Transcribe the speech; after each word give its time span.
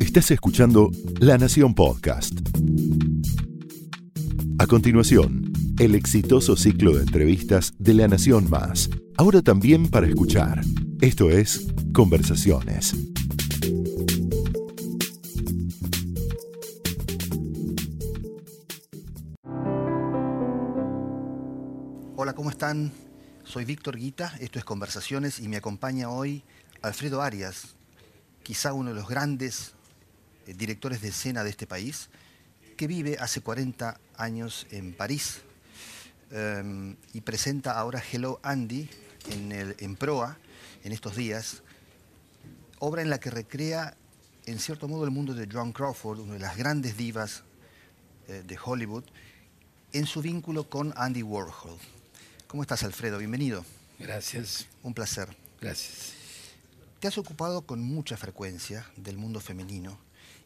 Estás 0.00 0.30
escuchando 0.30 0.90
La 1.20 1.38
Nación 1.38 1.74
Podcast. 1.74 2.32
A 4.58 4.66
continuación, 4.66 5.52
el 5.78 5.94
exitoso 5.94 6.56
ciclo 6.56 6.94
de 6.94 7.02
entrevistas 7.02 7.72
de 7.78 7.94
La 7.94 8.08
Nación 8.08 8.50
Más, 8.50 8.90
ahora 9.16 9.42
también 9.42 9.88
para 9.88 10.06
escuchar. 10.06 10.60
Esto 11.00 11.30
es 11.30 11.66
Conversaciones. 11.92 12.94
Hola, 22.16 22.34
¿cómo 22.34 22.50
están? 22.50 22.92
Soy 23.44 23.64
Víctor 23.64 23.96
Guita, 23.96 24.34
esto 24.40 24.58
es 24.58 24.64
Conversaciones 24.64 25.40
y 25.40 25.48
me 25.48 25.56
acompaña 25.56 26.08
hoy 26.08 26.44
Alfredo 26.82 27.22
Arias, 27.22 27.74
quizá 28.42 28.72
uno 28.72 28.90
de 28.90 28.96
los 28.96 29.08
grandes 29.08 29.72
eh, 30.46 30.54
directores 30.54 31.00
de 31.00 31.08
escena 31.08 31.44
de 31.44 31.50
este 31.50 31.66
país, 31.66 32.08
que 32.76 32.86
vive 32.86 33.16
hace 33.20 33.40
40 33.40 34.00
años 34.16 34.66
en 34.70 34.92
París 34.94 35.42
em, 36.30 36.96
y 37.12 37.20
presenta 37.20 37.78
ahora 37.78 38.02
Hello 38.02 38.40
Andy 38.42 38.88
en, 39.30 39.52
el, 39.52 39.76
en 39.78 39.96
Proa 39.96 40.38
en 40.84 40.92
estos 40.92 41.14
días, 41.14 41.62
obra 42.78 43.02
en 43.02 43.10
la 43.10 43.20
que 43.20 43.30
recrea 43.30 43.96
en 44.46 44.58
cierto 44.58 44.88
modo 44.88 45.04
el 45.04 45.10
mundo 45.10 45.34
de 45.34 45.48
Joan 45.50 45.72
Crawford, 45.72 46.20
una 46.20 46.34
de 46.34 46.40
las 46.40 46.56
grandes 46.56 46.96
divas 46.96 47.44
eh, 48.28 48.42
de 48.44 48.58
Hollywood, 48.62 49.04
en 49.92 50.06
su 50.06 50.20
vínculo 50.22 50.68
con 50.68 50.92
Andy 50.96 51.22
Warhol. 51.22 51.78
¿Cómo 52.48 52.62
estás, 52.62 52.82
Alfredo? 52.82 53.18
Bienvenido. 53.18 53.64
Gracias. 53.98 54.66
Un 54.82 54.94
placer. 54.94 55.28
Gracias. 55.60 56.21
Te 57.02 57.08
has 57.08 57.18
ocupado 57.18 57.62
con 57.62 57.82
mucha 57.82 58.16
frecuencia 58.16 58.86
del 58.94 59.16
mundo 59.16 59.40
femenino 59.40 59.98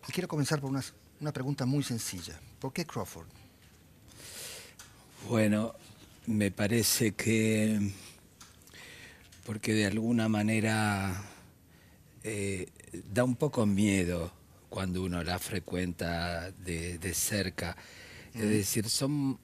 y 0.08 0.12
quiero 0.12 0.26
comenzar 0.26 0.58
por 0.58 0.70
una, 0.70 0.82
una 1.20 1.30
pregunta 1.30 1.66
muy 1.66 1.82
sencilla. 1.82 2.40
¿Por 2.58 2.72
qué 2.72 2.86
Crawford? 2.86 3.26
Bueno, 5.28 5.74
me 6.26 6.50
parece 6.50 7.12
que 7.12 7.92
porque 9.44 9.74
de 9.74 9.84
alguna 9.84 10.30
manera 10.30 11.22
eh, 12.24 12.70
da 13.12 13.22
un 13.22 13.36
poco 13.36 13.66
miedo 13.66 14.32
cuando 14.70 15.02
uno 15.02 15.22
la 15.22 15.38
frecuenta 15.38 16.52
de, 16.52 16.96
de 16.96 17.12
cerca. 17.12 17.76
Es 18.32 18.48
decir, 18.48 18.88
son 18.88 19.38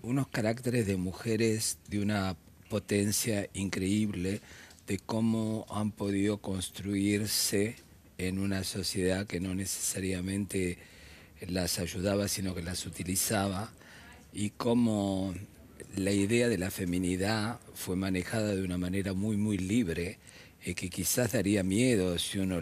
unos 0.00 0.28
caracteres 0.28 0.86
de 0.86 0.96
mujeres 0.96 1.78
de 1.88 1.98
una 1.98 2.36
potencia 2.68 3.48
increíble, 3.52 4.40
de 4.86 4.98
cómo 4.98 5.66
han 5.70 5.92
podido 5.92 6.38
construirse 6.38 7.76
en 8.18 8.38
una 8.38 8.64
sociedad 8.64 9.26
que 9.26 9.40
no 9.40 9.54
necesariamente 9.54 10.78
las 11.48 11.78
ayudaba, 11.78 12.28
sino 12.28 12.54
que 12.54 12.62
las 12.62 12.86
utilizaba, 12.86 13.72
y 14.32 14.50
cómo 14.50 15.34
la 15.96 16.12
idea 16.12 16.48
de 16.48 16.58
la 16.58 16.70
feminidad 16.70 17.58
fue 17.74 17.96
manejada 17.96 18.54
de 18.54 18.62
una 18.62 18.78
manera 18.78 19.12
muy, 19.12 19.36
muy 19.36 19.58
libre, 19.58 20.18
y 20.64 20.74
que 20.74 20.88
quizás 20.88 21.32
daría 21.32 21.62
miedo 21.62 22.18
si 22.18 22.38
uno 22.38 22.60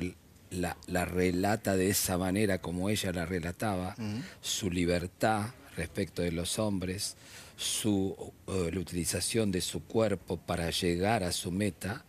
la, 0.50 0.76
la 0.86 1.04
relata 1.04 1.76
de 1.76 1.90
esa 1.90 2.16
manera 2.16 2.60
como 2.60 2.88
ella 2.88 3.12
la 3.12 3.26
relataba, 3.26 3.94
su 4.40 4.70
libertad 4.70 5.50
respecto 5.76 6.22
de 6.22 6.32
los 6.32 6.58
hombres, 6.58 7.16
su, 7.56 8.32
eh, 8.46 8.70
la 8.72 8.80
utilización 8.80 9.52
de 9.52 9.60
su 9.60 9.84
cuerpo 9.84 10.38
para 10.38 10.70
llegar 10.70 11.22
a 11.22 11.32
su 11.32 11.52
meta, 11.52 12.04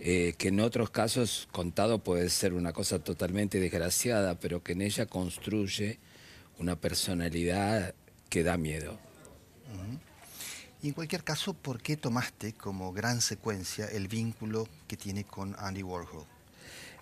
eh, 0.00 0.34
que 0.38 0.48
en 0.48 0.60
otros 0.60 0.90
casos 0.90 1.46
contado 1.52 1.98
puede 1.98 2.30
ser 2.30 2.54
una 2.54 2.72
cosa 2.72 2.98
totalmente 2.98 3.60
desgraciada, 3.60 4.40
pero 4.40 4.62
que 4.62 4.72
en 4.72 4.80
ella 4.82 5.04
construye 5.06 5.98
una 6.58 6.76
personalidad 6.76 7.94
que 8.30 8.42
da 8.42 8.56
miedo. 8.56 8.98
Y 10.82 10.88
en 10.88 10.94
cualquier 10.94 11.22
caso, 11.22 11.52
¿por 11.52 11.82
qué 11.82 11.98
tomaste 11.98 12.54
como 12.54 12.92
gran 12.92 13.20
secuencia 13.20 13.86
el 13.86 14.08
vínculo 14.08 14.66
que 14.88 14.96
tiene 14.96 15.24
con 15.24 15.54
Andy 15.58 15.82
Warhol? 15.82 16.24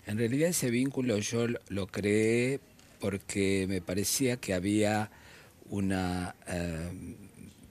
En 0.05 0.17
realidad 0.17 0.49
ese 0.49 0.69
vínculo 0.69 1.17
yo 1.19 1.47
lo 1.69 1.87
creé 1.87 2.59
porque 2.99 3.65
me 3.69 3.79
parecía 3.79 4.35
que 4.35 4.53
había 4.53 5.09
una, 5.69 6.35
eh, 6.47 7.15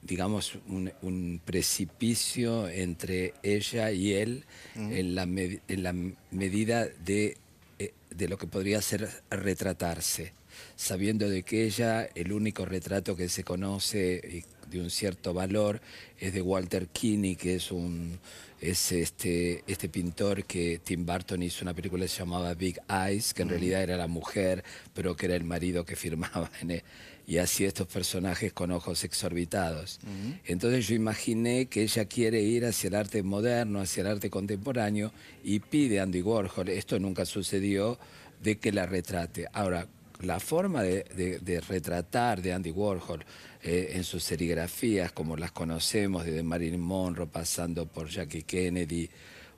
digamos, 0.09 0.57
un, 0.67 0.91
un, 1.03 1.39
precipicio 1.45 2.67
entre 2.67 3.35
ella 3.43 3.91
y 3.91 4.13
él 4.13 4.43
en, 4.75 5.13
la 5.13 5.23
en, 5.23 5.83
la 5.83 5.93
medida 6.31 6.87
de, 6.87 7.37
eh, 7.77 7.93
de 8.09 8.27
lo 8.27 8.39
que 8.39 8.47
podría 8.47 8.81
ser 8.81 9.07
retratarse, 9.29 10.33
sabiendo 10.75 11.29
de 11.29 11.43
que 11.43 11.63
ella, 11.63 12.09
el 12.15 12.33
único 12.33 12.65
retrato 12.65 13.15
que 13.15 13.29
se 13.29 13.43
conoce 13.43 14.43
de 14.67 14.81
un 14.81 14.89
cierto 14.89 15.31
valor 15.33 15.79
es 16.19 16.33
de 16.33 16.41
Walter 16.41 16.87
Kinney, 16.87 17.35
que 17.35 17.55
es 17.55 17.71
un 17.71 18.19
es 18.59 18.91
este, 18.91 19.63
este 19.67 19.87
pintor 19.87 20.43
que 20.43 20.81
Tim 20.83 21.05
Burton 21.05 21.41
hizo 21.43 21.63
una 21.63 21.73
película 21.73 22.03
que 22.03 22.09
se 22.09 22.19
llamaba 22.19 22.53
Big 22.55 22.77
Eyes, 22.89 23.33
que 23.33 23.43
en 23.43 23.49
realidad 23.49 23.83
era 23.83 23.95
la 23.95 24.07
mujer, 24.07 24.65
pero 24.93 25.15
que 25.15 25.27
era 25.27 25.35
el 25.35 25.45
marido 25.45 25.85
que 25.85 25.95
firmaba 25.95 26.51
en 26.61 26.71
él 26.71 26.83
y 27.29 27.37
así 27.37 27.63
estos 27.63 27.85
personajes 27.85 28.53
con 28.53 28.71
ojos 28.71 29.03
exorbitados. 29.03 29.99
Entonces 30.45 30.87
yo 30.87 30.95
imaginé 30.95 31.67
que 31.67 31.83
ella 31.83 32.05
quiere 32.05 32.41
ir 32.41 32.65
hacia 32.65 32.87
el 32.87 32.95
arte 32.95 33.21
moderno, 33.21 33.81
hacia 33.81 34.01
el 34.01 34.07
arte 34.07 34.31
contemporáneo 34.31 35.11
y 35.43 35.59
pide 35.59 35.99
a 35.99 36.03
Andy 36.03 36.23
Warhol, 36.23 36.69
esto 36.69 36.97
nunca 36.97 37.25
sucedió, 37.25 37.99
de 38.41 38.57
que 38.57 38.71
la 38.71 38.87
retrate. 38.87 39.45
Ahora, 39.53 39.87
la 40.21 40.39
forma 40.39 40.81
de, 40.81 41.61
retratar 41.67 42.41
de 42.41 42.51
Andy 42.51 42.71
Warhol 42.71 43.23
eh, 43.61 43.91
en 43.93 44.03
sus 44.03 44.23
serigrafías, 44.23 45.11
como 45.11 45.37
las 45.37 45.51
conocemos, 45.51 46.25
desde 46.25 46.41
Marilyn 46.41 46.81
Monroe 46.81 47.27
pasando 47.27 47.85
por 47.85 48.09
Jackie 48.09 48.41
Kennedy, 48.41 49.07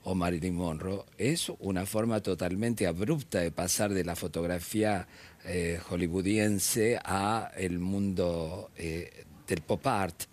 o 0.04 0.14
Marilyn 0.14 0.54
Monroe, 0.54 1.04
es 1.18 1.50
una 1.60 1.86
forma 1.86 2.20
totalmente 2.20 2.86
abrupta 2.86 3.40
de 3.40 3.50
pasar 3.50 3.92
de 3.92 4.04
la 4.04 4.16
fotografía 4.16 5.06
eh, 5.44 5.80
hollywoodiense 5.88 6.98
a 7.04 7.50
el 7.56 7.78
mundo 7.78 8.70
eh, 8.76 9.24
del 9.46 9.60
pop 9.60 9.86
art, 9.86 10.24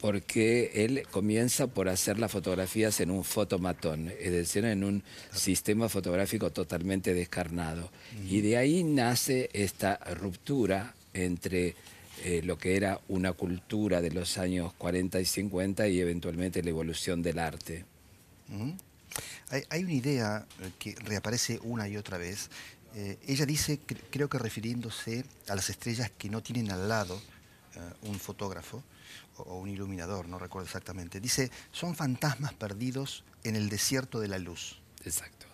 porque 0.00 0.70
él 0.74 1.02
comienza 1.10 1.66
por 1.66 1.88
hacer 1.88 2.18
las 2.18 2.32
fotografías 2.32 3.00
en 3.00 3.10
un 3.10 3.24
fotomatón, 3.24 4.10
es 4.18 4.32
decir, 4.32 4.64
en 4.64 4.84
un 4.84 5.02
sistema 5.32 5.88
fotográfico 5.88 6.50
totalmente 6.50 7.14
descarnado. 7.14 7.90
Y 8.28 8.40
de 8.40 8.56
ahí 8.56 8.82
nace 8.82 9.50
esta 9.52 9.96
ruptura 10.14 10.94
entre 11.12 11.74
eh, 12.24 12.42
lo 12.44 12.58
que 12.58 12.76
era 12.76 13.00
una 13.08 13.32
cultura 13.32 14.00
de 14.00 14.10
los 14.10 14.36
años 14.36 14.72
40 14.74 15.20
y 15.20 15.24
50 15.24 15.88
y 15.88 16.00
eventualmente 16.00 16.62
la 16.62 16.70
evolución 16.70 17.22
del 17.22 17.38
arte. 17.38 17.84
Hay, 19.70 19.82
una 19.84 19.92
idea 19.92 20.46
eh, 20.60 20.70
que 20.78 20.94
reaparece 20.94 21.58
una 21.62 21.88
y 21.88 21.96
otra 21.96 22.18
vez. 22.18 22.50
Eh, 22.94 23.18
ella 23.26 23.46
dice, 23.46 23.80
creo 24.10 24.28
que 24.28 24.38
refiriéndose 24.38 25.24
a 25.48 25.54
las 25.54 25.70
estrellas 25.70 26.10
que 26.16 26.28
no 26.28 26.42
tienen 26.42 26.70
al 26.70 26.88
lado 26.88 27.20
eh, 27.74 27.80
un 28.02 28.18
fotógrafo 28.18 28.82
o, 29.36 29.58
un 29.58 29.68
iluminador, 29.68 30.28
no 30.28 30.38
recuerdo 30.38 30.66
exactamente. 30.66 31.20
Dice, 31.20 31.50
son 31.72 31.94
fantasmas 31.94 32.52
perdidos 32.54 33.24
en 33.44 33.56
el 33.56 33.68
desierto 33.68 34.20
de 34.20 34.28
la 34.28 34.38
luz. 34.38 34.80
Exacto. 35.04 35.46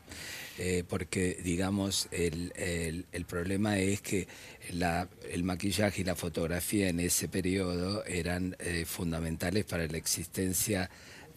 porque, 0.88 1.38
digamos, 1.44 2.08
el, 2.10 3.26
problema 3.28 3.78
es 3.78 4.00
que 4.00 4.26
el 4.68 5.44
maquillaje 5.44 6.00
y 6.00 6.04
la 6.04 6.16
fotografía 6.16 6.88
en 6.88 6.98
ese 7.00 7.28
periodo 7.28 8.04
eran 8.06 8.56
fundamentales 8.86 9.64
para 9.66 9.86
la 9.86 9.98
existencia 9.98 10.90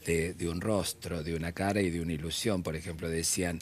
de, 0.05 0.49
un 0.49 0.61
rostro, 0.61 1.23
de 1.23 1.35
una 1.35 1.51
cara 1.51 1.81
y 1.81 1.89
de 1.89 2.01
una 2.01 2.13
ilusión. 2.13 2.63
Por 2.63 2.75
ejemplo, 2.75 3.09
decían, 3.09 3.59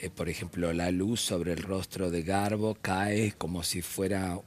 eh, 0.00 0.10
por 0.10 0.28
ejemplo, 0.28 0.72
la 0.72 0.90
luz 0.90 1.20
sobre 1.20 1.52
el 1.52 1.62
rostro 1.62 2.10
de 2.10 2.22
Garbo 2.22 2.76
cae 2.80 3.32
como 3.36 3.62
si 3.62 3.82
fuera 3.82 4.38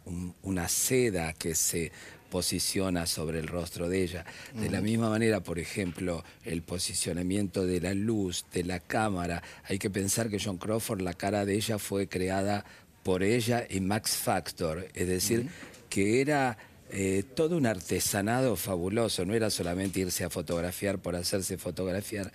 una 0.41 0.67
seda 0.67 1.33
que 1.33 1.55
se 1.55 1.91
posiciona 2.29 3.05
sobre 3.05 3.39
el 3.39 3.47
rostro 3.47 3.87
de 3.87 4.03
ella. 4.03 4.25
De 4.53 4.69
la 4.69 4.81
misma 4.81 5.09
manera, 5.09 5.41
por 5.41 5.59
ejemplo, 5.59 6.23
el 6.43 6.63
posicionamiento 6.63 7.65
de 7.65 7.79
la 7.79 7.93
luz, 7.93 8.45
de 8.51 8.63
la 8.63 8.79
cámara. 8.79 9.41
Hay 9.63 9.79
que 9.79 9.89
pensar 9.89 10.29
que 10.29 10.39
John 10.43 10.57
Crawford, 10.57 11.01
la 11.01 11.13
cara 11.13 11.45
de 11.45 11.55
ella 11.55 11.77
fue 11.79 12.07
creada 12.07 12.65
por 13.03 13.23
ella 13.23 13.65
y 13.69 13.79
Max 13.81 14.17
Factor, 14.17 14.87
es 14.95 15.07
decir, 15.07 15.47
que 15.89 16.21
era 16.21 16.57
eh, 16.97 17.23
todo 17.23 17.57
un 17.57 17.65
artesanado 17.65 18.55
fabuloso, 18.55 19.25
no 19.25 19.33
era 19.33 19.49
solamente 19.49 19.99
irse 19.99 20.23
a 20.23 20.29
fotografiar 20.29 20.99
por 20.99 21.17
hacerse 21.17 21.57
fotografiar, 21.57 22.31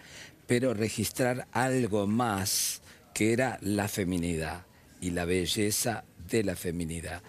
pero 0.47 0.75
registrar 0.75 1.49
algo 1.53 2.07
más 2.07 2.83
que 3.15 3.33
era 3.33 3.59
la 3.63 3.89
feminidad 3.89 4.67
y 5.01 5.13
la 5.13 5.25
belleza 5.25 6.05
de 6.29 6.45
la 6.45 6.57
feminidad. 6.57 7.23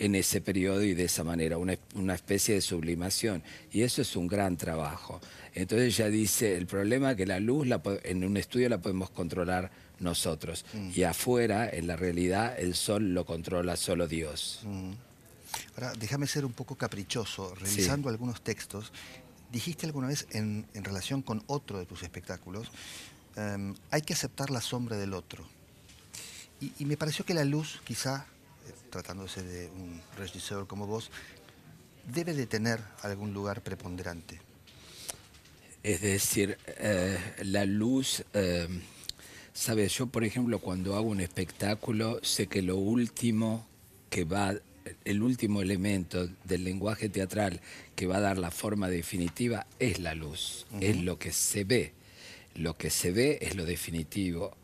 en 0.00 0.14
ese 0.14 0.40
periodo 0.40 0.84
y 0.84 0.94
de 0.94 1.06
esa 1.06 1.24
manera, 1.24 1.58
una, 1.58 1.76
una 1.96 2.14
especie 2.14 2.54
de 2.54 2.60
sublimación. 2.60 3.42
Y 3.72 3.82
eso 3.82 4.00
es 4.00 4.14
un 4.14 4.28
gran 4.28 4.56
trabajo. 4.56 5.20
Entonces 5.54 5.98
ella 5.98 6.08
dice, 6.08 6.56
el 6.56 6.68
problema 6.68 7.10
es 7.10 7.16
que 7.16 7.26
la 7.26 7.40
luz 7.40 7.66
la, 7.66 7.82
en 8.04 8.22
un 8.22 8.36
estudio 8.36 8.68
la 8.68 8.78
podemos 8.78 9.10
controlar 9.10 9.72
nosotros. 9.98 10.64
Mm. 10.72 10.90
Y 10.94 11.02
afuera, 11.02 11.68
en 11.68 11.88
la 11.88 11.96
realidad, 11.96 12.54
el 12.60 12.76
sol 12.76 13.12
lo 13.12 13.26
controla 13.26 13.76
solo 13.76 14.06
Dios. 14.06 14.60
Mm. 14.62 14.92
Ahora, 15.76 15.92
déjame 15.94 16.26
ser 16.26 16.44
un 16.44 16.52
poco 16.52 16.76
caprichoso. 16.76 17.54
Revisando 17.54 18.08
algunos 18.08 18.42
textos, 18.42 18.92
dijiste 19.50 19.86
alguna 19.86 20.08
vez 20.08 20.26
en, 20.30 20.66
relación 20.74 21.22
con 21.22 21.42
otro 21.46 21.78
de 21.78 21.86
tus 21.86 22.02
espectáculos, 22.02 22.70
em, 23.36 23.74
hay 23.90 24.02
que 24.02 24.12
aceptar 24.12 24.50
la 24.50 24.60
sombra 24.60 24.96
del 24.96 25.14
otro. 25.14 25.46
Y, 26.60 26.84
me 26.86 26.96
pareció 26.96 27.24
que 27.24 27.34
la 27.34 27.44
luz, 27.44 27.80
quizá, 27.84 28.26
eh, 28.66 28.72
tratándose 28.90 29.42
de 29.42 29.70
un 29.70 30.02
regisseur 30.16 30.66
como 30.66 30.88
vos, 30.88 31.10
debe 32.12 32.34
de 32.34 32.46
tener 32.46 32.80
algún 33.02 33.32
lugar 33.32 33.62
preponderante. 33.62 34.40
Es 35.84 36.00
decir, 36.00 36.58
eh, 36.66 37.18
la 37.44 37.64
luz, 37.64 38.24
em, 38.32 38.80
sabes, 39.52 39.92
yo 39.96 40.08
por 40.08 40.24
ejemplo 40.24 40.58
cuando 40.58 40.96
hago 40.96 41.08
un 41.08 41.20
espectáculo 41.20 42.18
sé 42.22 42.48
que 42.48 42.62
lo 42.62 42.76
último 42.76 43.66
que 44.10 44.24
va 44.24 44.54
el 45.04 45.22
último 45.22 45.62
elemento 45.62 46.28
del 46.44 46.64
lenguaje 46.64 47.08
teatral 47.08 47.60
que 47.94 48.06
va 48.06 48.16
a 48.18 48.20
dar 48.20 48.38
la 48.38 48.50
forma 48.50 48.88
definitiva 48.88 49.66
es 49.78 49.98
la 49.98 50.14
luz, 50.14 50.66
es 50.80 50.96
lo 50.96 51.18
que 51.18 51.32
se 51.32 51.64
ve. 51.64 51.92
Lo 52.54 52.76
que 52.76 52.90
se 52.90 53.12
ve 53.12 53.38
es 53.40 53.54
lo 53.54 53.64
definitivo 53.64 54.56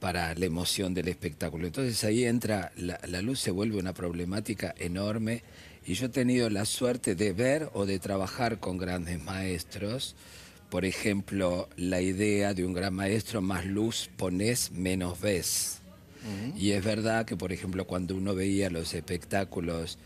para 0.00 0.34
la 0.34 0.46
emoción 0.46 0.94
del 0.94 1.08
espectáculo. 1.08 1.66
Entonces 1.66 2.02
ahí 2.04 2.24
entra, 2.24 2.72
la, 2.76 2.98
la, 3.06 3.22
luz 3.22 3.40
se 3.40 3.50
vuelve 3.50 3.78
una 3.78 3.92
problemática 3.92 4.74
enorme 4.78 5.42
y 5.86 5.94
yo 5.94 6.06
he 6.06 6.10
tenido 6.10 6.50
la 6.50 6.64
suerte 6.64 7.14
de 7.14 7.32
ver 7.32 7.70
o 7.74 7.86
de 7.86 7.98
trabajar 7.98 8.58
con 8.58 8.78
grandes 8.78 9.22
maestros. 9.22 10.16
Por 10.70 10.84
ejemplo, 10.84 11.68
la 11.76 12.00
idea 12.00 12.54
de 12.54 12.64
un 12.64 12.72
gran 12.72 12.94
maestro, 12.94 13.40
más 13.40 13.64
luz 13.64 14.10
pones, 14.16 14.72
menos 14.72 15.20
ves. 15.20 15.80
Y 16.56 16.72
es 16.72 16.84
verdad 16.84 17.24
que, 17.24 17.36
por 17.36 17.52
ejemplo, 17.52 17.86
cuando 17.86 18.16
uno 18.16 18.34
veía 18.34 18.70
los 18.70 18.94
espectáculos 18.94 19.98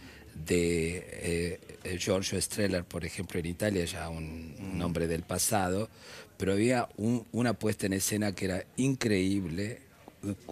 de 0.47 1.59
eh, 1.85 1.99
Giorgio 1.99 2.41
Streller, 2.41 2.85
por 2.85 3.05
ejemplo, 3.05 3.41
en 3.41 3.47
Italia, 3.47 3.85
ya 3.85 4.09
un, 4.09 4.81
hombre 4.83 5.07
del 5.07 5.23
pasado, 5.23 5.89
pero 6.37 6.53
había 6.53 6.89
una 6.97 7.55
puesta 7.55 7.87
en 7.87 7.93
escena 7.93 8.33
que 8.35 8.47
era 8.47 8.65
increíble, 8.77 9.81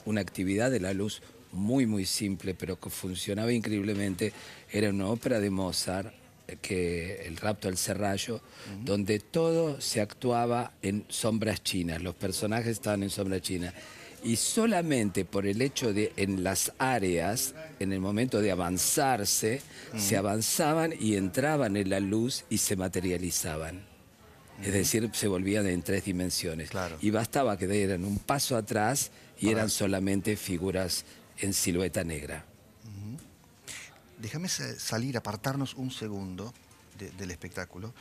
una 0.04 0.20
actividad 0.20 0.70
de 0.70 0.80
la 0.80 0.92
luz 0.92 1.22
muy, 1.52 1.86
muy 1.86 2.04
simple, 2.04 2.54
pero 2.54 2.78
que 2.78 2.90
funcionaba 2.90 3.52
increíblemente. 3.52 4.32
Era 4.70 4.90
una 4.90 5.06
ópera 5.06 5.40
de 5.40 5.48
Mozart, 5.48 6.12
que 6.60 7.26
el 7.26 7.36
rapto 7.36 7.68
al 7.68 7.76
serrallo, 7.76 8.40
donde 8.84 9.18
todo 9.18 9.80
se 9.80 10.00
actuaba 10.00 10.72
en 10.82 11.04
sombras 11.08 11.62
chinas, 11.62 12.02
los 12.02 12.14
personajes 12.14 12.68
estaban 12.68 13.02
en 13.02 13.10
sombras 13.10 13.42
chinas 13.42 13.74
y 14.22 14.36
solamente 14.36 15.24
por 15.24 15.46
el 15.46 15.62
hecho 15.62 15.92
de 15.92 16.12
en 16.16 16.42
las 16.44 16.72
áreas, 16.78 17.54
en 17.78 17.92
el 17.92 18.00
momento 18.00 18.40
de 18.40 18.50
avanzarse, 18.50 19.62
se 19.96 20.16
avanzaban 20.16 20.92
y 20.98 21.16
entraban 21.16 21.76
en 21.76 21.90
la 21.90 22.00
luz 22.00 22.44
y 22.50 22.58
se 22.58 22.76
materializaban. 22.76 23.86
Es 24.62 24.72
decir, 24.72 25.08
se 25.12 25.28
volvían 25.28 25.66
en 25.66 25.82
tres 25.82 26.04
dimensiones. 26.04 26.70
Y 27.00 27.10
bastaba 27.10 27.56
que 27.56 27.68
dieran 27.68 28.04
un 28.04 28.18
paso 28.18 28.56
atrás 28.56 29.10
y 29.38 29.50
eran 29.50 29.70
solamente 29.70 30.36
figuras 30.36 31.04
en 31.38 31.52
silueta 31.52 32.02
negra. 32.02 32.44
Déjame 34.18 34.48
salir, 34.48 35.16
apartarnos 35.16 35.74
un 35.74 35.92
segundo 35.92 36.52
del 37.16 37.30
espectáculo. 37.30 37.94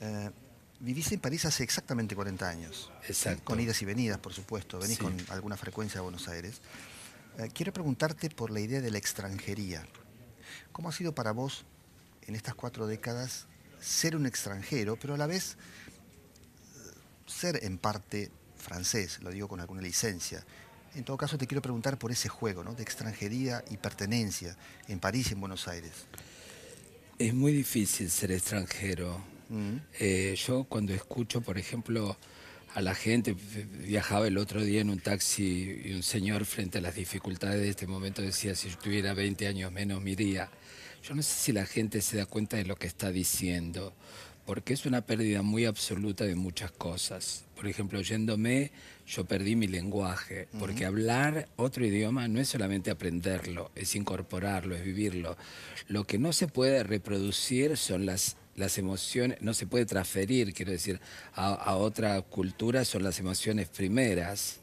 Eh, 0.00 0.30
Vivís 0.84 1.12
en 1.12 1.20
París 1.20 1.46
hace 1.46 1.64
exactamente 1.64 2.14
40 2.14 2.46
años. 2.46 2.90
Exacto. 3.08 3.42
Con 3.44 3.58
idas 3.58 3.80
y 3.80 3.86
venidas, 3.86 4.18
por 4.18 4.34
supuesto. 4.34 4.78
Venís 4.78 4.98
con 4.98 5.16
alguna 5.30 5.56
frecuencia 5.56 6.00
a 6.00 6.02
Buenos 6.02 6.28
Aires. 6.28 6.60
Eh, 7.38 7.48
quiero 7.54 7.72
preguntarte 7.72 8.28
por 8.28 8.50
la 8.50 8.60
idea 8.60 8.82
de 8.82 8.90
la 8.90 8.98
extranjería. 8.98 9.86
¿Cómo 10.72 10.90
ha 10.90 10.92
sido 10.92 11.14
para 11.14 11.32
vos 11.32 11.64
en 12.26 12.34
estas 12.34 12.54
cuatro 12.54 12.86
décadas 12.86 13.46
ser 13.80 14.14
un 14.14 14.26
extranjero, 14.26 14.96
pero 14.96 15.14
a 15.14 15.16
la 15.16 15.26
vez 15.26 15.56
eh, 15.56 16.90
ser 17.26 17.64
en 17.64 17.78
parte 17.78 18.30
francés? 18.58 19.20
Lo 19.22 19.30
digo 19.30 19.48
con 19.48 19.60
alguna 19.60 19.80
licencia. 19.80 20.44
En 20.94 21.04
todo 21.04 21.16
caso, 21.16 21.38
te 21.38 21.46
quiero 21.46 21.62
preguntar 21.62 21.98
por 21.98 22.12
ese 22.12 22.28
juego 22.28 22.62
¿no? 22.62 22.74
de 22.74 22.82
extranjería 22.82 23.64
y 23.70 23.78
pertenencia 23.78 24.54
en 24.86 25.00
París 25.00 25.30
y 25.30 25.32
en 25.32 25.40
Buenos 25.40 25.66
Aires. 25.66 25.92
Es 27.18 27.32
muy 27.32 27.54
difícil 27.54 28.10
ser 28.10 28.32
extranjero 28.32 29.32
eh, 29.98 30.34
yo 30.36 30.64
cuando 30.64 30.92
escucho, 30.92 31.40
por 31.40 31.58
ejemplo, 31.58 32.16
a 32.74 32.82
la 32.82 32.94
gente, 32.94 33.36
viajaba 33.86 34.26
el 34.26 34.36
otro 34.36 34.62
día 34.62 34.80
en 34.80 34.90
un 34.90 34.98
taxi 34.98 35.82
y 35.84 35.92
un 35.92 36.02
señor 36.02 36.44
frente 36.44 36.78
a 36.78 36.80
las 36.80 36.96
dificultades 36.96 37.60
de 37.60 37.68
este 37.68 37.86
momento 37.86 38.20
decía, 38.20 38.54
si 38.56 38.68
yo 38.68 38.76
tuviera 38.78 39.14
20 39.14 39.46
años 39.46 39.70
menos, 39.70 40.02
me 40.02 40.10
iría. 40.10 40.50
Yo 41.02 41.14
no 41.14 41.22
sé 41.22 41.34
si 41.34 41.52
la 41.52 41.66
gente 41.66 42.00
se 42.00 42.16
da 42.16 42.26
cuenta 42.26 42.56
de 42.56 42.64
lo 42.64 42.74
que 42.74 42.88
está 42.88 43.12
diciendo, 43.12 43.94
porque 44.44 44.74
es 44.74 44.86
una 44.86 45.02
pérdida 45.02 45.42
muy 45.42 45.66
absoluta 45.66 46.24
de 46.24 46.34
muchas 46.34 46.72
cosas. 46.72 47.44
Por 47.54 47.68
ejemplo, 47.68 48.00
oyéndome, 48.00 48.72
yo 49.06 49.24
perdí 49.24 49.54
mi 49.54 49.68
lenguaje, 49.68 50.48
porque 50.58 50.84
hablar 50.84 51.48
otro 51.54 51.84
idioma 51.84 52.26
no 52.26 52.40
es 52.40 52.48
solamente 52.48 52.90
aprenderlo, 52.90 53.70
es 53.76 53.94
incorporarlo, 53.94 54.74
es 54.74 54.84
vivirlo. 54.84 55.36
Lo 55.86 56.04
que 56.08 56.18
no 56.18 56.32
se 56.32 56.48
puede 56.48 56.82
reproducir 56.82 57.76
son 57.76 58.04
las 58.06 58.36
las 58.56 58.78
emociones, 58.78 59.40
no 59.40 59.54
se 59.54 59.66
puede 59.66 59.86
transferir, 59.86 60.52
quiero 60.54 60.72
decir, 60.72 61.00
a, 61.34 61.76
otra 61.76 62.20
cultura 62.22 62.84
son 62.84 63.02
las 63.02 63.18
emociones 63.18 63.68
primeras. 63.68 64.60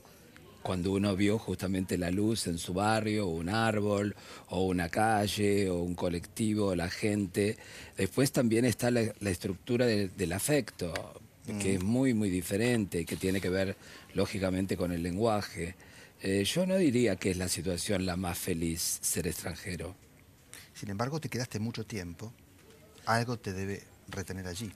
Cuando 0.64 0.92
uno 0.92 1.16
vio 1.16 1.40
justamente 1.40 1.98
la 1.98 2.12
luz 2.12 2.46
en 2.46 2.60
su 2.60 2.74
barrio, 2.74 3.28
o 3.28 3.32
un 3.32 3.50
árbol, 3.50 4.16
o 4.50 4.66
una 4.66 4.90
calle, 4.90 5.70
o 5.70 5.80
un 5.80 5.96
colectivo, 5.96 6.76
la 6.76 6.88
gente. 6.88 7.58
Después 7.98 8.32
también 8.32 8.66
está 8.66 8.92
la, 8.92 9.02
estructura 9.02 9.88
del 9.88 10.34
afecto, 10.34 10.94
que 11.60 11.76
es 11.76 11.84
muy, 11.84 12.14
muy 12.14 12.30
diferente, 12.30 13.06
que 13.06 13.16
tiene 13.16 13.42
que 13.42 13.50
ver, 13.50 13.76
lógicamente, 14.14 14.78
con 14.78 14.92
el 14.92 15.02
lenguaje. 15.02 15.76
Eh, 16.22 16.44
yo 16.44 16.68
no 16.68 16.78
diría 16.78 17.16
que 17.16 17.32
es 17.32 17.38
la 17.38 17.48
situación 17.48 18.06
la 18.06 18.16
más 18.16 18.38
feliz 18.38 19.00
ser 19.02 19.26
extranjero. 19.26 19.96
Sin 20.76 20.92
embargo, 20.92 21.20
te 21.20 21.30
quedaste 21.30 21.60
mucho 21.60 21.88
tiempo 21.88 22.32
algo 23.06 23.38
te 23.38 23.54
debe 23.54 23.84
retener 24.10 24.48
allí. 24.48 24.72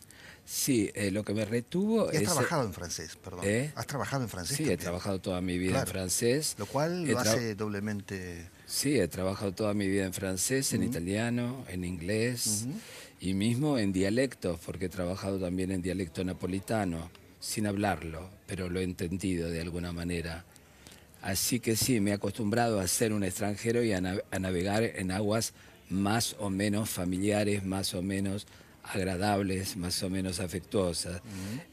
Sí, 0.46 0.92
eh, 0.94 1.10
lo 1.10 1.24
que 1.24 1.34
me 1.34 1.44
retuvo 1.44 2.14
y 2.14 2.18
has 2.18 2.24
trabajado 2.24 2.66
en 2.66 2.74
francés, 2.74 3.16
perdón. 3.16 3.42
¿Eh? 3.44 3.72
¿Has 3.76 3.88
trabajado 3.88 4.24
en 4.24 4.30
francés? 4.30 4.58
Sí, 4.58 4.70
he 4.70 4.78
trabajado 4.78 5.20
toda 5.20 5.42
mi 5.42 5.58
vida 5.58 5.82
en 5.82 5.88
francés. 5.88 6.56
Lo 6.60 6.68
cual 6.68 7.04
lo 7.04 7.18
hace 7.18 7.56
doblemente... 7.56 8.48
Sí, 8.68 9.00
he 9.00 9.08
trabajado 9.08 9.54
toda 9.54 9.74
mi 9.74 9.88
vida 9.88 10.06
en 10.06 10.14
francés, 10.14 10.72
en 10.74 10.84
italiano, 10.84 11.66
en 11.68 11.84
inglés 11.84 12.66
y 13.20 13.34
mismo 13.34 13.80
en 13.80 13.92
dialectos, 13.92 14.60
porque 14.64 14.86
he 14.86 14.90
trabajado 14.90 15.40
también 15.40 15.72
en 15.72 15.82
dialecto 15.82 16.24
napolitano, 16.24 17.10
sin 17.40 17.66
hablarlo, 17.66 18.30
pero 18.46 18.70
lo 18.70 18.80
he 18.80 18.84
entendido 18.84 19.50
de 19.50 19.62
alguna 19.62 19.94
manera. 19.94 20.46
Así 21.22 21.60
que 21.60 21.76
sí, 21.76 22.00
me 22.00 22.12
he 22.12 22.14
acostumbrado 22.14 22.80
a 22.80 22.88
ser 22.88 23.14
un 23.14 23.24
extranjero 23.24 23.84
y 23.84 23.94
a 23.94 24.02
navegar 24.02 24.84
en 24.84 25.12
aguas 25.12 25.54
más 25.90 26.36
o 26.40 26.50
menos 26.50 26.90
familiares, 26.90 27.64
más 27.64 27.94
o 27.94 28.02
menos 28.02 28.48
agradables, 28.94 29.78
más 29.78 30.02
o 30.04 30.10
menos 30.10 30.40
afectuosas. 30.40 31.22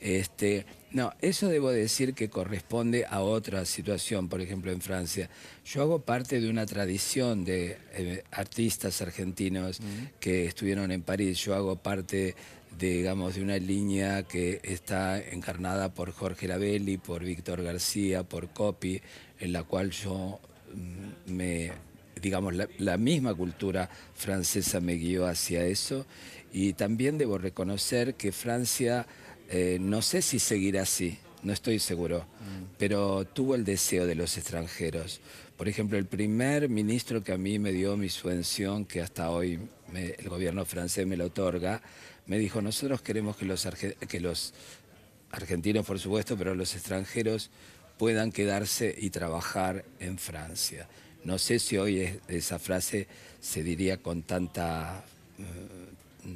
este, 0.00 0.64
no, 0.92 1.12
eso 1.21 1.49
debo 1.49 1.71
decir 1.71 2.14
que 2.14 2.28
corresponde 2.28 3.07
a 3.09 3.21
otra 3.21 3.64
situación, 3.64 4.28
por 4.28 4.40
ejemplo 4.40 4.73
en 4.73 4.81
Francia. 4.81 5.31
Yo 5.64 5.83
hago 5.83 6.00
parte 6.00 6.40
de 6.40 6.50
una 6.50 6.66
tradición 6.66 7.45
de 7.45 7.78
eh, 7.92 8.25
artistas 8.31 9.00
argentinos 9.00 9.81
que 10.21 10.47
estuvieron 10.47 10.90
en 10.92 11.02
París. 11.02 11.38
Yo 11.38 11.54
hago 11.54 11.76
parte, 11.76 12.35
digamos, 12.78 13.35
de 13.37 13.42
una 13.42 13.59
línea 13.59 14.23
que 14.25 14.61
está 14.62 15.19
encarnada 15.19 15.95
por 15.95 16.12
Jorge 16.12 16.49
Labelli, 16.49 16.99
por 16.99 17.25
Víctor 17.25 17.62
García, 17.62 18.23
por 18.23 18.50
Copy, 18.50 19.00
en 19.40 19.52
la 19.52 19.64
cual 19.64 19.90
yo 19.90 20.40
mm, 20.75 21.33
me 21.33 21.73
digamos, 22.23 22.55
la, 22.55 22.97
misma 22.97 23.35
cultura 23.35 23.91
francesa 24.14 24.81
me 24.81 24.95
guió 24.95 25.26
hacia 25.26 25.67
eso 25.67 26.07
y 26.52 26.73
también 26.75 27.19
debo 27.19 27.37
reconocer 27.37 28.14
que 28.14 28.31
Francia, 28.33 29.07
eh, 29.50 29.79
no 29.81 30.00
sé 30.00 30.23
si 30.23 30.38
seguirá 30.38 30.83
así, 30.83 31.19
no 31.43 31.52
estoy 31.52 31.81
seguro, 31.81 32.21
mm. 32.21 32.76
pero 32.79 33.25
tuvo 33.26 33.57
el 33.57 33.64
deseo 33.64 34.07
de 34.07 34.14
los 34.14 34.38
extranjeros. 34.38 35.21
Por 35.57 35.69
ejemplo, 35.69 35.99
el 35.99 36.07
primer 36.07 36.69
ministro 36.69 37.23
que 37.23 37.33
a 37.33 37.38
mí 37.38 37.59
me 37.59 37.73
dio 37.73 37.97
mi 37.97 38.09
subvención, 38.09 38.85
que 38.85 39.00
hasta 39.00 39.31
hoy 39.31 39.59
el 39.95 40.29
gobierno 40.29 40.64
francés 40.64 41.07
me 41.07 41.17
lo 41.17 41.26
otorga, 41.26 41.83
me 42.26 42.38
dijo, 42.38 42.62
nosotros 42.62 43.02
queremos 43.02 43.37
que 43.37 43.45
los, 43.45 43.69
que 44.09 44.21
los 44.21 44.55
argentinos, 45.33 45.85
por 45.85 45.99
supuesto, 45.99 46.37
pero 46.37 46.55
los 46.55 46.75
extranjeros 46.75 47.50
puedan 47.99 48.33
quedarse 48.33 48.95
y 48.97 49.11
trabajar 49.11 49.85
en 50.00 50.19
Francia. 50.19 50.88
No 51.25 51.38
sé 51.38 51.59
si 51.59 51.76
hoy 51.76 52.21
esa 52.29 52.59
frase 52.59 53.07
se 53.41 53.62
diría 53.62 53.99
con 53.99 54.23
tanta, 54.23 55.05
eh, 55.38 55.45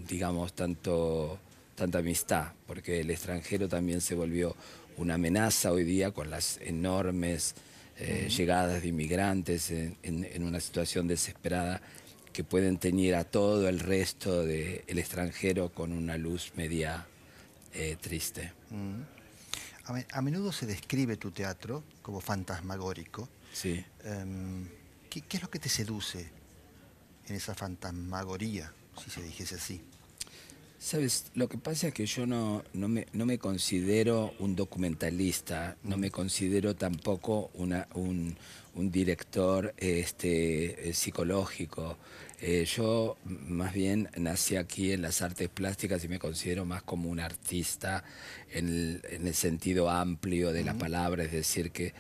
digamos, 0.09 0.53
tanto, 0.53 1.39
tanta 1.75 1.99
amistad, 1.99 2.53
porque 2.67 3.01
el 3.01 3.11
extranjero 3.11 3.69
también 3.69 4.01
se 4.01 4.15
volvió 4.15 4.55
una 4.97 5.15
amenaza 5.15 5.73
hoy 5.73 5.85
día 5.85 6.11
con 6.13 6.31
las 6.31 6.59
enormes 6.63 7.55
eh, 7.99 8.29
llegadas 8.29 8.83
de 8.83 8.89
inmigrantes 8.89 9.71
en, 9.71 10.43
una 10.43 10.61
situación 10.61 11.09
desesperada 11.09 11.81
que 12.33 12.45
pueden 12.45 12.79
teñir 12.79 13.15
a 13.15 13.25
todo 13.25 13.69
el 13.69 13.81
resto 13.81 14.45
del 14.45 14.99
extranjero 14.99 15.71
con 15.71 15.93
una 15.93 16.19
luz 16.19 16.53
media 16.57 17.07
eh, 17.73 17.97
triste. 18.01 18.53
A, 20.13 20.21
menudo 20.21 20.53
se 20.53 20.67
describe 20.67 21.17
tu 21.17 21.31
teatro 21.31 21.85
como 22.03 22.21
fantasmagórico. 22.21 23.29
Sí. 23.57 23.83
Em, 24.05 24.69
¿qué, 25.09 25.25
es 25.31 25.41
lo 25.41 25.49
que 25.49 25.59
te 25.59 25.71
seduce 25.71 26.29
en 27.27 27.37
esa 27.37 27.55
fantasmagoría, 27.55 28.71
si 29.03 29.09
se 29.09 29.23
dijese 29.23 29.55
así? 29.55 29.81
Sabes, 30.79 31.31
lo 31.35 31.49
que 31.49 31.57
pasa 31.57 31.89
es 31.89 31.95
que 31.95 32.05
yo 32.05 32.27
no, 32.27 32.63
no, 32.75 32.87
me, 32.87 33.07
no 33.15 33.25
me 33.25 33.39
considero 33.39 34.35
un 34.41 34.55
documentalista, 34.57 35.79
no 35.85 35.97
me 35.97 36.11
considero 36.11 36.77
tampoco 36.77 37.51
una, 37.55 37.89
un, 37.95 38.37
un 38.77 38.91
director 38.91 39.75
este, 39.79 40.91
eh, 40.91 40.93
psicológico. 40.93 41.97
Eh, 42.41 42.67
yo 42.67 43.17
más 43.25 43.73
bien 43.73 44.11
nací 44.19 44.57
aquí 44.57 44.93
en 44.93 45.01
las 45.01 45.23
artes 45.23 45.49
plásticas 45.49 46.05
y 46.05 46.09
me 46.09 46.19
considero 46.19 46.67
más 46.67 46.83
como 46.83 47.09
un 47.09 47.19
artista 47.19 48.05
en 48.51 49.01
el, 49.03 49.35
sentido 49.35 49.89
amplio 49.89 50.53
de 50.53 50.63
la 50.63 50.75
palabra, 50.75 51.25
es 51.25 51.33
decir, 51.33 51.71
que 51.71 51.95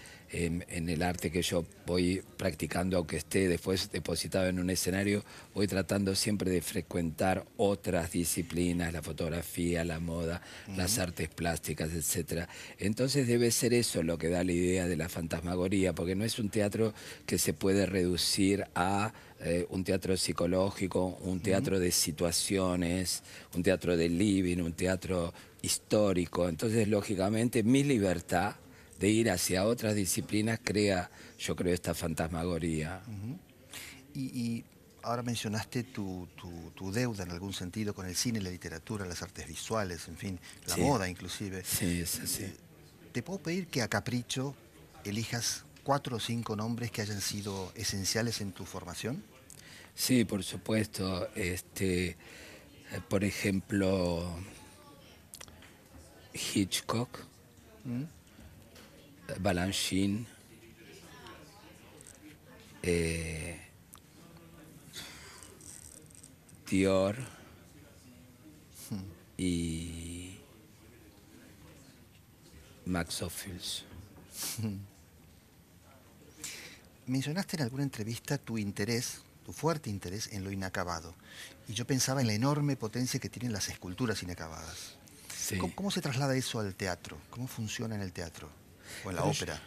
en, 0.44 0.88
el 0.88 1.02
arte 1.02 1.30
que 1.30 1.40
yo 1.40 1.64
voy 1.86 2.22
practicando, 2.36 2.98
aunque 2.98 3.16
esté 3.16 3.48
después 3.48 3.90
depositado 3.90 4.46
en 4.46 4.58
un 4.58 4.68
escenario, 4.68 5.24
voy 5.54 5.66
tratando 5.66 6.14
siempre 6.14 6.50
de 6.50 6.60
frecuentar 6.60 7.46
otras 7.56 8.12
disciplinas, 8.12 8.92
la 8.92 9.02
fotografía, 9.02 9.84
la 9.84 9.98
moda, 9.98 10.42
las 10.76 10.98
artes 10.98 11.28
plásticas, 11.28 11.90
etc. 11.92 12.46
Entonces 12.78 13.26
debe 13.26 13.50
ser 13.50 13.72
eso 13.72 14.02
lo 14.02 14.18
que 14.18 14.28
da 14.28 14.44
la 14.44 14.52
idea 14.52 14.86
de 14.86 14.96
la 14.96 15.08
fantasmagoría, 15.08 15.94
porque 15.94 16.14
no 16.14 16.24
es 16.24 16.38
un 16.38 16.50
teatro 16.50 16.92
que 17.24 17.38
se 17.38 17.54
puede 17.54 17.86
reducir 17.86 18.66
a 18.74 19.14
eh, 19.40 19.66
un 19.70 19.84
teatro 19.84 20.16
psicológico, 20.16 21.18
un 21.22 21.40
teatro 21.40 21.80
de 21.80 21.90
situaciones, 21.90 23.22
un 23.54 23.62
teatro 23.62 23.96
de 23.96 24.10
living, 24.10 24.58
un 24.58 24.74
teatro 24.74 25.32
histórico. 25.62 26.46
Entonces, 26.48 26.88
lógicamente, 26.88 27.62
mi 27.62 27.82
libertad 27.84 28.56
de 28.98 29.08
ir 29.08 29.30
hacia 29.30 29.64
otras 29.64 29.94
disciplinas 29.94 30.60
crea, 30.62 31.10
yo 31.38 31.54
creo, 31.56 31.74
esta 31.74 31.94
fantasmagoría. 31.94 33.02
y, 34.14 34.64
ahora 35.06 35.22
mencionaste 35.22 35.84
tu, 35.84 36.28
deuda 36.92 37.22
en 37.22 37.30
algún 37.30 37.52
sentido 37.52 37.94
con 37.94 38.06
el 38.06 38.16
cine, 38.16 38.40
la 38.40 38.50
literatura, 38.50 39.06
las 39.06 39.22
artes 39.22 39.46
visuales, 39.46 40.08
en 40.08 40.16
fin, 40.16 40.40
la 40.66 40.76
moda 40.76 41.08
inclusive. 41.08 41.62
Sí, 41.64 42.00
es 42.00 42.18
así. 42.20 42.44
Eh, 42.44 42.56
¿Te 43.12 43.22
puedo 43.22 43.38
pedir 43.38 43.68
que 43.68 43.82
a 43.82 43.88
capricho 43.88 44.54
elijas 45.04 45.64
cuatro 45.84 46.16
o 46.16 46.20
cinco 46.20 46.56
nombres 46.56 46.90
que 46.90 47.02
hayan 47.02 47.20
sido 47.20 47.72
esenciales 47.76 48.40
en 48.40 48.52
tu 48.52 48.64
formación? 48.64 49.22
Sí, 49.94 50.24
por 50.24 50.42
supuesto. 50.42 51.28
Este, 51.36 52.08
eh, 52.08 52.16
por 53.08 53.22
ejemplo, 53.22 54.36
Hitchcock. 56.34 57.20
¿Mm? 57.84 58.15
Balanchine, 59.40 60.26
eh, 62.82 63.60
Dior 66.70 67.16
y 69.36 70.36
Max 72.86 73.22
Ophuls. 73.22 73.84
Mencionaste 77.06 77.56
en 77.56 77.62
alguna 77.62 77.82
entrevista 77.84 78.38
tu 78.38 78.58
interés, 78.58 79.20
tu 79.44 79.52
fuerte 79.52 79.90
interés 79.90 80.28
en 80.32 80.42
lo 80.44 80.50
inacabado. 80.50 81.14
Y 81.68 81.74
yo 81.74 81.86
pensaba 81.86 82.20
en 82.20 82.26
la 82.26 82.34
enorme 82.34 82.76
potencia 82.76 83.20
que 83.20 83.28
tienen 83.28 83.52
las 83.52 83.68
esculturas 83.68 84.22
inacabadas. 84.22 84.96
¿Cómo, 85.76 85.90
se 85.92 86.00
traslada 86.00 86.34
eso 86.36 86.58
al 86.58 86.74
teatro? 86.74 87.18
¿Cómo 87.30 87.46
funciona 87.46 87.94
en 87.94 88.00
el 88.00 88.12
teatro? 88.12 88.50
O 89.04 89.10
en 89.10 89.16
la 89.16 89.24
ópera. 89.24 89.60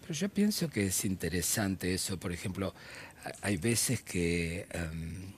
pero 0.00 0.14
yo 0.14 0.28
pienso 0.28 0.68
que 0.68 0.86
es 0.86 1.04
interesante 1.04 1.94
eso. 1.94 2.18
Por 2.18 2.32
ejemplo, 2.32 2.74
hay 3.42 3.56
veces 3.56 4.02
que, 4.02 4.66
em, 4.70 5.32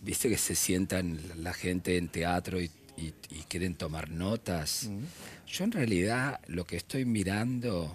viste 0.00 0.28
que 0.28 0.38
se 0.38 0.54
sientan 0.54 1.20
la 1.42 1.52
gente 1.52 1.96
en 1.96 2.08
teatro 2.08 2.60
y, 2.60 2.70
quieren 3.48 3.74
tomar 3.74 4.10
notas. 4.10 4.88
Yo 5.46 5.64
en 5.64 5.72
realidad 5.72 6.40
lo 6.48 6.66
que 6.66 6.76
estoy 6.76 7.04
mirando 7.04 7.94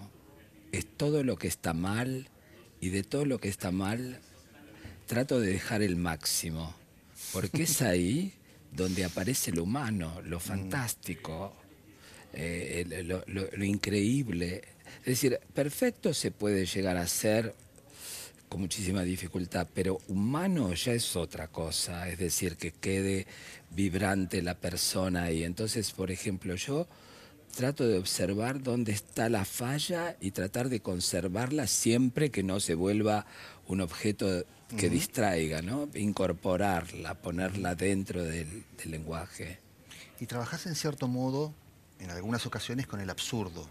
es 0.70 0.86
todo 0.96 1.24
lo 1.24 1.36
que 1.36 1.48
está 1.48 1.74
mal 1.74 2.28
y 2.80 2.90
de 2.90 3.02
todo 3.02 3.24
lo 3.24 3.38
que 3.38 3.48
está 3.48 3.72
mal 3.72 4.20
trato 5.06 5.40
de 5.40 5.52
dejar 5.52 5.82
el 5.82 5.96
máximo. 5.96 6.74
Porque 7.32 7.64
es 7.64 7.82
ahí 7.82 8.32
donde 8.72 9.04
aparece 9.04 9.52
lo 9.52 9.64
humano, 9.64 10.20
lo 10.24 10.40
fantástico, 10.40 11.54
eh, 12.32 13.04
lo, 13.04 13.64
increíble. 13.64 14.62
Es 15.00 15.06
decir, 15.06 15.38
perfecto 15.54 16.14
se 16.14 16.30
puede 16.30 16.66
llegar 16.66 16.96
a 16.96 17.06
ser 17.06 17.54
con 18.48 18.60
muchísima 18.60 19.02
dificultad, 19.02 19.66
pero 19.72 20.00
humano 20.08 20.74
ya 20.74 20.92
es 20.92 21.16
otra 21.16 21.48
cosa, 21.48 22.08
es 22.10 22.18
decir, 22.18 22.56
que 22.56 22.70
quede 22.70 23.26
vibrante 23.70 24.42
la 24.42 24.54
persona 24.54 25.30
y 25.30 25.42
entonces, 25.42 25.90
por 25.92 26.10
ejemplo, 26.10 26.54
yo 26.54 26.86
trato 27.56 27.88
de 27.88 27.96
observar 27.96 28.62
dónde 28.62 28.92
está 28.92 29.30
la 29.30 29.46
falla 29.46 30.16
y 30.20 30.32
tratar 30.32 30.68
de 30.68 30.80
conservarla 30.80 31.66
siempre 31.66 32.30
que 32.30 32.42
no 32.42 32.60
se 32.60 32.74
vuelva 32.74 33.24
un 33.68 33.80
objeto 33.80 34.44
que 34.76 34.90
distraiga, 34.90 35.62
¿no? 35.62 35.88
Incorporarla, 35.94 37.14
ponerla 37.14 37.74
dentro 37.74 38.22
del, 38.22 38.64
del 38.76 38.90
lenguaje. 38.90 39.58
Y 40.20 40.26
trabajas 40.26 40.66
en 40.66 40.74
cierto 40.74 41.08
modo 41.08 41.54
en 42.02 42.10
algunas 42.10 42.44
ocasiones 42.46 42.86
con 42.86 43.00
el 43.00 43.10
absurdo. 43.10 43.68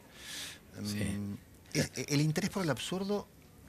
Mm, 0.80 1.34
¿El 1.74 2.22
interés 2.22 2.50
por 2.50 2.64
el 2.64 2.70
absurdo 2.70 3.28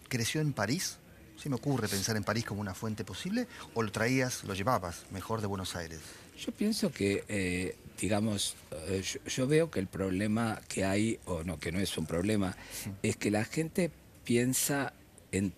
creció 0.09 0.40
en 0.40 0.52
París? 0.52 0.99
¿Se 1.37 1.49
me 1.49 1.57
ocurre 1.57 1.88
pensar 1.88 2.16
en 2.16 2.25
París 2.25 2.45
como 2.45 2.61
una 2.61 2.75
fuente 2.75 3.04
posible? 3.04 3.49
¿O 3.75 3.83
lo 3.83 3.90
traías, 3.90 4.45
lo 4.45 4.54
llevabas 4.54 5.07
mejor 5.11 5.40
de 5.40 5.49
Buenos 5.49 5.75
Aires? 5.75 6.00
Yo 6.38 6.52
pienso 6.52 6.92
que, 6.92 7.25
eh, 7.28 7.76
digamos, 8.00 8.54
eh, 8.88 9.02
yo, 9.26 9.47
veo 9.47 9.71
que 9.71 9.81
el 9.81 9.88
problema 9.88 10.61
que 10.69 10.85
hay, 10.85 11.19
o 11.25 11.42
no, 11.42 11.59
que 11.59 11.73
no 11.73 11.81
es 11.81 11.97
un 11.99 12.07
problema, 12.07 12.57
es 13.02 13.16
que 13.16 13.31
la 13.31 13.45
gente 13.45 13.90
piensa 14.25 14.92
en... 15.33 15.52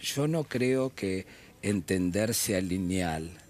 Yo 0.00 0.28
no 0.28 0.44
creo 0.44 0.94
que 0.94 1.26
entender 1.62 2.34
sea 2.34 2.60
lineal 2.60 3.43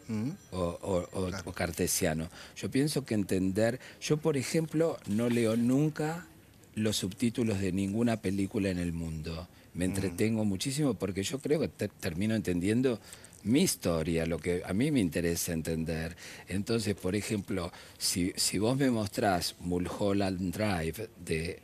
o, 0.53 1.53
cartesiano. 1.55 2.29
Yo 2.57 2.71
pienso 2.71 3.05
que 3.05 3.15
entender, 3.15 3.81
yo 4.01 4.17
por 4.17 4.37
ejemplo 4.37 4.99
no 5.07 5.29
leo 5.29 5.57
nunca 5.57 6.27
los 6.75 6.97
subtítulos 6.97 7.61
de 7.61 7.73
ninguna 7.73 8.17
película 8.19 8.71
en 8.71 8.79
el 8.79 8.93
mundo. 8.93 9.49
Me 9.75 9.85
entretengo 9.87 10.45
muchísimo 10.45 10.95
porque 10.95 11.23
yo 11.23 11.39
creo 11.41 11.61
que 11.61 11.69
termino 11.89 12.35
entendiendo 12.35 13.01
mi 13.45 13.63
historia, 13.63 14.25
lo 14.25 14.39
que 14.39 14.63
a 14.65 14.73
mí 14.73 14.91
me 14.91 15.01
interesa 15.01 15.53
entender. 15.53 16.17
Entonces, 16.49 16.95
por 16.95 17.15
ejemplo, 17.15 17.73
si, 17.99 18.33
si 18.37 18.59
vos 18.59 18.77
me 18.77 18.91
mostrás 18.91 19.55
Mulholland 19.61 20.55
Drive 20.55 21.09
de, 21.25 21.61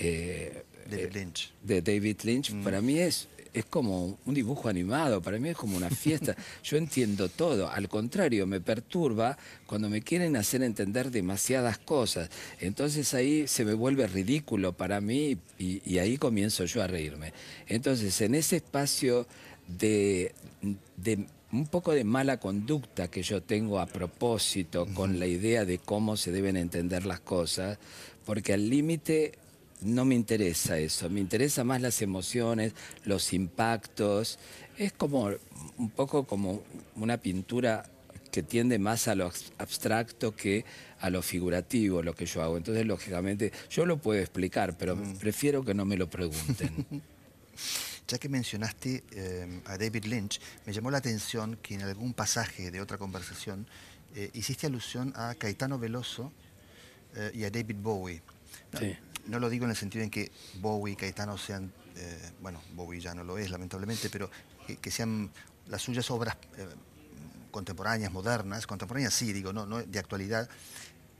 eh, 0.00 0.62
David 0.88 1.14
Lynch, 1.14 1.52
de 1.62 1.82
David 1.82 2.16
Lynch 2.22 2.54
para 2.62 2.80
mí 2.80 2.98
es 2.98 3.28
es 3.54 3.64
como 3.64 4.18
un 4.26 4.34
dibujo 4.34 4.68
animado, 4.68 5.22
para 5.22 5.38
mí 5.38 5.48
es 5.48 5.56
como 5.56 5.76
una 5.76 5.88
fiesta. 5.88 6.36
Yo 6.64 6.76
entiendo 6.76 7.28
todo, 7.28 7.70
al 7.70 7.88
contrario, 7.88 8.46
me 8.46 8.60
perturba 8.60 9.38
cuando 9.66 9.88
me 9.88 10.02
quieren 10.02 10.36
hacer 10.36 10.62
entender 10.62 11.10
demasiadas 11.10 11.78
cosas. 11.78 12.28
Entonces 12.60 13.14
ahí 13.14 13.46
se 13.46 13.64
me 13.64 13.74
vuelve 13.74 14.06
ridículo 14.08 14.72
para 14.72 15.00
mí 15.00 15.38
y, 15.58 15.98
ahí 15.98 16.18
comienzo 16.18 16.64
yo 16.64 16.82
a 16.82 16.88
reírme. 16.88 17.32
Entonces 17.68 18.20
en 18.20 18.34
ese 18.34 18.56
espacio 18.56 19.26
de, 19.68 20.34
un 21.52 21.66
poco 21.68 21.92
de 21.92 22.02
mala 22.02 22.40
conducta 22.40 23.08
que 23.08 23.22
yo 23.22 23.40
tengo 23.42 23.78
a 23.78 23.86
propósito 23.86 24.86
con 24.92 25.20
la 25.20 25.26
idea 25.26 25.64
de 25.64 25.78
cómo 25.78 26.16
se 26.16 26.32
deben 26.32 26.56
entender 26.56 27.06
las 27.06 27.20
cosas, 27.20 27.78
porque 28.26 28.52
al 28.52 28.68
límite 28.68 29.38
no 29.80 30.04
me 30.04 30.14
interesa 30.14 30.78
eso, 30.78 31.10
me 31.10 31.20
interesa 31.20 31.64
más 31.64 31.80
las 31.80 32.00
emociones, 32.02 32.72
los 33.04 33.32
impactos. 33.32 34.38
Es 34.78 34.92
como 34.92 35.30
un 35.76 35.90
poco 35.90 36.24
como 36.24 36.62
una 36.96 37.18
pintura 37.18 37.84
que 38.30 38.42
tiende 38.42 38.80
más 38.80 39.06
a 39.06 39.14
lo 39.14 39.30
abstracto 39.58 40.34
que 40.34 40.64
a 40.98 41.08
lo 41.08 41.22
figurativo, 41.22 42.02
lo 42.02 42.14
que 42.14 42.26
yo 42.26 42.42
hago. 42.42 42.56
Entonces, 42.56 42.84
lógicamente, 42.84 43.52
yo 43.70 43.86
lo 43.86 43.98
puedo 43.98 44.20
explicar, 44.20 44.76
pero 44.76 44.96
mm. 44.96 45.18
prefiero 45.18 45.64
que 45.64 45.74
no 45.74 45.84
me 45.84 45.96
lo 45.96 46.08
pregunten. 46.10 47.02
Ya 48.06 48.18
que 48.18 48.28
mencionaste 48.28 49.02
eh, 49.12 49.62
a 49.64 49.78
David 49.78 50.04
Lynch, 50.04 50.38
me 50.66 50.74
llamó 50.74 50.90
la 50.90 50.98
atención 50.98 51.56
que 51.62 51.74
en 51.74 51.80
algún 51.80 52.12
pasaje 52.12 52.70
de 52.70 52.82
otra 52.82 52.98
conversación 52.98 53.66
eh, 54.14 54.28
hiciste 54.34 54.66
alusión 54.66 55.14
a 55.16 55.34
Caetano 55.36 55.78
Veloso 55.78 56.30
eh, 57.16 57.30
y 57.32 57.44
a 57.44 57.50
David 57.50 57.76
Bowie. 57.80 58.20
Sí. 58.78 58.94
No 59.26 59.38
lo 59.38 59.48
digo 59.48 59.64
en 59.64 59.70
el 59.70 59.76
sentido 59.76 60.04
en 60.04 60.10
que 60.10 60.30
Bowie 60.60 60.92
y 60.94 60.96
Caetano 60.96 61.38
sean, 61.38 61.72
eh, 61.96 62.30
bueno, 62.40 62.60
Bowie 62.74 63.00
ya 63.00 63.14
no 63.14 63.24
lo 63.24 63.38
es 63.38 63.50
lamentablemente, 63.50 64.10
pero 64.10 64.30
que, 64.66 64.76
que 64.76 64.90
sean 64.90 65.30
las 65.68 65.82
suyas 65.82 66.10
obras 66.10 66.36
eh, 66.56 66.66
contemporáneas, 67.50 68.12
modernas, 68.12 68.66
contemporáneas 68.66 69.14
sí, 69.14 69.32
digo, 69.32 69.52
no, 69.52 69.64
no 69.66 69.82
de 69.82 69.98
actualidad, 69.98 70.48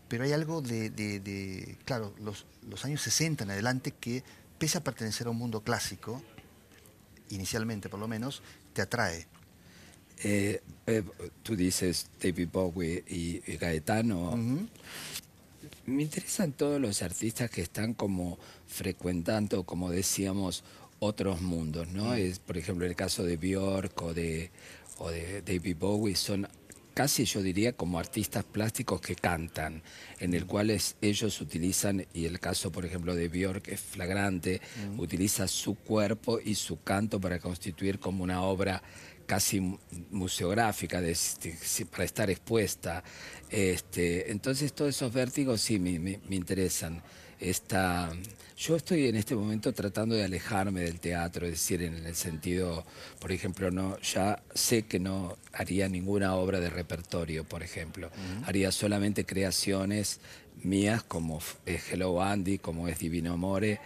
pero 0.08 0.24
hay 0.24 0.32
algo 0.32 0.60
de, 0.60 0.90
de- 0.90 1.20
de, 1.20 1.78
claro, 1.84 2.14
los, 2.20 2.44
los 2.68 2.84
años 2.84 3.00
60 3.02 3.44
en 3.44 3.50
adelante 3.50 3.92
que, 3.92 4.22
pese 4.58 4.78
a 4.78 4.84
pertenecer 4.84 5.26
a 5.26 5.30
un 5.30 5.36
mundo 5.38 5.62
clásico, 5.62 6.22
inicialmente 7.30 7.88
por 7.88 8.00
lo 8.00 8.08
menos, 8.08 8.42
te 8.72 8.82
atrae. 8.82 9.26
Eh, 10.22 10.62
eh, 10.86 11.02
tú 11.42 11.56
dices 11.56 12.06
David 12.22 12.48
Bowie 12.52 13.04
y, 13.08 13.42
y 13.50 13.56
Gaetano. 13.56 14.30
Me 15.86 16.02
interesan 16.02 16.52
todos 16.52 16.80
los 16.80 17.02
artistas 17.02 17.50
que 17.50 17.60
están 17.62 17.92
como 17.94 18.38
frecuentando, 18.66 19.64
como 19.64 19.90
decíamos, 19.90 20.64
otros 20.98 21.42
mundos, 21.42 21.88
¿no? 21.88 22.14
Es, 22.14 22.38
por 22.38 22.56
ejemplo, 22.56 22.86
el 22.86 22.96
caso 22.96 23.22
de 23.24 23.36
Björk 23.36 24.00
o 24.02 24.14
de, 24.14 24.50
o 24.98 25.10
de 25.10 25.42
David 25.42 25.76
Bowie, 25.78 26.16
son 26.16 26.48
casi 26.94 27.24
yo 27.24 27.42
diría 27.42 27.72
como 27.72 27.98
artistas 27.98 28.44
plásticos 28.44 29.00
que 29.00 29.16
cantan, 29.16 29.82
en 30.20 30.32
el 30.32 30.46
cual 30.46 30.70
es- 30.70 30.94
ellos 31.02 31.40
utilizan, 31.40 32.06
y 32.14 32.24
el 32.26 32.38
caso, 32.40 32.70
por 32.70 32.86
ejemplo, 32.86 33.14
de 33.16 33.28
Björk 33.28 33.68
es 33.68 33.80
flagrante, 33.80 34.60
utiliza 34.96 35.48
su 35.48 35.74
cuerpo 35.74 36.38
y 36.42 36.54
su 36.54 36.80
canto 36.82 37.20
para 37.20 37.40
constituir 37.40 37.98
como 37.98 38.22
una 38.22 38.42
obra 38.42 38.82
casi 39.26 39.60
mu- 39.60 39.78
museográfica 40.10 41.00
de, 41.00 41.12
este, 41.12 41.56
para 41.90 42.04
estar 42.04 42.30
expuesta. 42.30 43.02
Este, 43.50 44.30
entonces 44.30 44.72
todos 44.72 44.90
esos 44.94 45.12
vértigos 45.12 45.60
sí 45.60 45.78
me, 45.78 45.98
me- 45.98 46.20
me 46.28 46.36
interesan. 46.36 47.02
Esta, 47.40 48.10
yo 48.56 48.76
estoy 48.76 49.08
en 49.08 49.16
este 49.16 49.34
momento 49.34 49.72
tratando 49.72 50.14
de 50.14 50.24
alejarme 50.24 50.80
del 50.82 51.00
teatro, 51.00 51.44
es 51.46 51.52
decir, 51.52 51.82
en 51.82 52.06
el 52.06 52.14
sentido, 52.14 52.84
por 53.20 53.32
ejemplo, 53.32 53.70
no, 53.70 53.98
ya 54.00 54.42
sé 54.54 54.84
que 54.84 54.98
no 54.98 55.36
haría 55.52 55.88
ninguna 55.88 56.34
obra 56.36 56.60
de 56.60 56.70
repertorio, 56.70 57.44
por 57.44 57.62
ejemplo. 57.62 58.10
Haría 58.46 58.72
solamente 58.72 59.26
creaciones 59.26 60.20
mías 60.62 61.02
como 61.02 61.40
es 61.66 61.92
Hello 61.92 62.22
Andy, 62.22 62.58
como 62.58 62.88
es 62.88 62.98
Divino 62.98 63.34
Amore, 63.34 63.80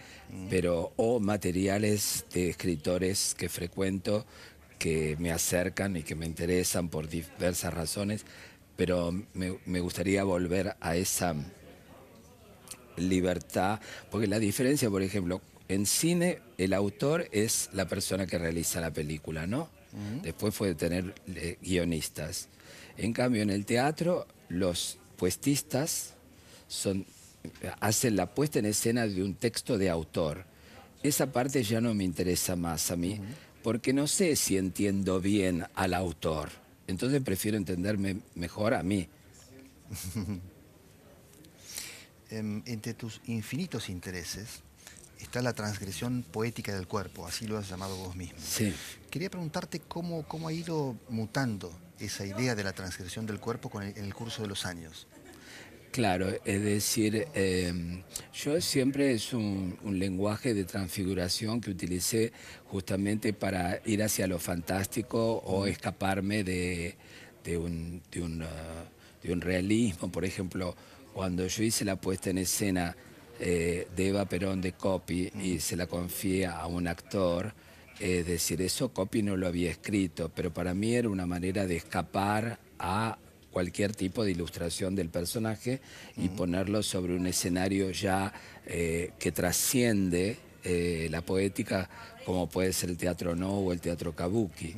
pero 0.49 0.93
o 0.95 1.19
materiales 1.19 2.25
de 2.33 2.49
escritores 2.51 3.35
que 3.37 3.49
frecuento 3.49 4.25
que 4.79 5.15
me 5.19 5.31
acercan 5.31 5.95
y 5.95 6.03
que 6.03 6.15
me 6.15 6.25
interesan 6.25 6.89
por 6.89 7.07
diversas 7.07 7.73
razones, 7.73 8.25
pero 8.75 9.11
me, 9.33 9.59
me 9.65 9.79
gustaría 9.81 10.23
volver 10.23 10.75
a 10.79 10.95
esa 10.95 11.35
libertad, 12.97 13.79
porque 14.09 14.27
la 14.27 14.39
diferencia, 14.39 14.89
por 14.89 15.01
ejemplo, 15.03 15.41
en 15.67 15.85
cine 15.85 16.39
el 16.57 16.73
autor 16.73 17.27
es 17.31 17.69
la 17.73 17.87
persona 17.87 18.25
que 18.25 18.37
realiza 18.37 18.81
la 18.81 18.91
película, 18.91 19.47
¿no? 19.47 19.69
Después 20.21 20.55
puede 20.55 20.75
tener 20.75 21.15
eh, 21.27 21.57
guionistas. 21.61 22.47
En 22.97 23.11
cambio, 23.11 23.41
en 23.41 23.49
el 23.49 23.65
teatro 23.65 24.27
los 24.49 24.99
puestistas 25.15 26.13
son, 26.67 27.05
hacen 27.79 28.15
la 28.15 28.27
puesta 28.27 28.59
en 28.59 28.65
escena 28.65 29.07
de 29.07 29.23
un 29.23 29.33
texto 29.33 29.77
de 29.77 29.89
autor. 29.89 30.45
Esa 31.01 31.31
parte 31.31 31.63
ya 31.63 31.81
no 31.81 31.93
me 31.93 32.03
interesa 32.03 32.55
más 32.55 32.91
a 32.91 32.95
mí, 32.95 33.19
porque 33.63 33.93
no 33.93 34.07
sé 34.07 34.35
si 34.35 34.57
entiendo 34.57 35.19
bien 35.21 35.65
al 35.75 35.93
autor. 35.93 36.49
Entonces 36.87 37.21
prefiero 37.21 37.57
entenderme 37.57 38.21
mejor 38.35 38.73
a 38.73 38.83
mí. 38.83 39.07
Em, 42.31 42.61
entre 42.67 42.93
tus 42.93 43.21
infinitos 43.25 43.89
intereses 43.89 44.61
está 45.19 45.41
la 45.41 45.53
transgresión 45.53 46.23
poética 46.23 46.75
del 46.75 46.85
cuerpo, 46.87 47.25
así 47.25 47.47
lo 47.47 47.57
has 47.57 47.67
llamado 47.67 47.97
vos 47.97 48.15
mismo. 48.15 48.37
Sí. 48.39 48.71
Quería 49.09 49.31
preguntarte 49.31 49.79
cómo, 49.79 50.21
cómo 50.27 50.47
ha 50.47 50.53
ido 50.53 50.95
mutando 51.09 51.75
esa 51.99 52.25
idea 52.27 52.53
de 52.53 52.63
la 52.63 52.73
transgresión 52.73 53.25
del 53.25 53.39
cuerpo 53.39 53.69
con 53.71 53.81
el- 53.83 53.97
en 53.97 54.05
el 54.05 54.13
curso 54.13 54.43
de 54.43 54.47
los 54.47 54.65
años. 54.67 55.07
Claro, 55.91 56.27
es 56.45 56.63
decir, 56.63 57.27
eh, 57.33 57.73
yo 58.31 58.61
siempre 58.61 59.11
es 59.11 59.33
un, 59.33 59.75
un 59.83 59.97
lenguaje 59.97 60.53
de 60.53 60.63
transfiguración 60.63 61.61
que 61.61 61.71
utilicé 61.71 62.31
justamente 62.65 63.33
para 63.33 63.81
ir 63.85 64.03
hacia 64.03 64.27
lo 64.27 64.37
fantástico 64.37 65.37
o 65.45 65.65
escaparme 65.65 66.43
de, 66.43 66.95
de 67.43 67.57
un, 67.57 68.03
de, 68.11 68.21
un, 68.21 68.43
ah, 68.43 68.85
de 69.23 69.33
un 69.33 69.41
realismo. 69.41 70.11
Por 70.11 70.25
ejemplo, 70.25 70.75
cuando 71.13 71.47
yo 71.47 71.63
hice 71.63 71.85
la 71.85 71.95
puesta 71.95 72.29
en 72.29 72.37
escena 72.37 72.95
eh, 73.39 73.87
de 73.95 74.07
Eva 74.09 74.25
Perón 74.25 74.61
de 74.61 74.73
Copy 74.73 75.31
y 75.41 75.59
se 75.59 75.75
la 75.75 75.87
confié 75.87 76.45
a 76.45 76.67
un 76.67 76.87
actor, 76.87 77.53
es 77.99 78.27
decir, 78.27 78.61
eso 78.61 78.93
Copy 78.93 79.23
no 79.23 79.35
lo 79.35 79.47
había 79.47 79.71
escrito, 79.71 80.31
pero 80.33 80.53
para 80.53 80.75
mí 80.75 80.93
era 80.93 81.09
una 81.09 81.25
manera 81.25 81.65
de 81.65 81.77
escapar 81.77 82.59
a 82.77 83.17
cualquier 83.51 83.95
tipo 83.95 84.23
de 84.23 84.31
ilustración 84.31 84.95
del 84.95 85.09
personaje 85.09 85.81
y 86.17 86.29
ponerlo 86.29 86.83
sobre 86.83 87.15
un 87.15 87.25
escenario 87.27 87.91
ya 87.91 88.31
eh, 88.65 89.11
que 89.19 89.31
trasciende 89.31 90.37
eh, 90.63 91.07
la 91.09 91.21
poética 91.21 91.89
como 92.25 92.47
puede 92.47 92.73
ser 92.73 92.89
el 92.91 92.97
teatro 92.97 93.35
no 93.35 93.53
o 93.59 93.73
el 93.73 93.79
teatro 93.81 94.13
kabuki. 94.15 94.75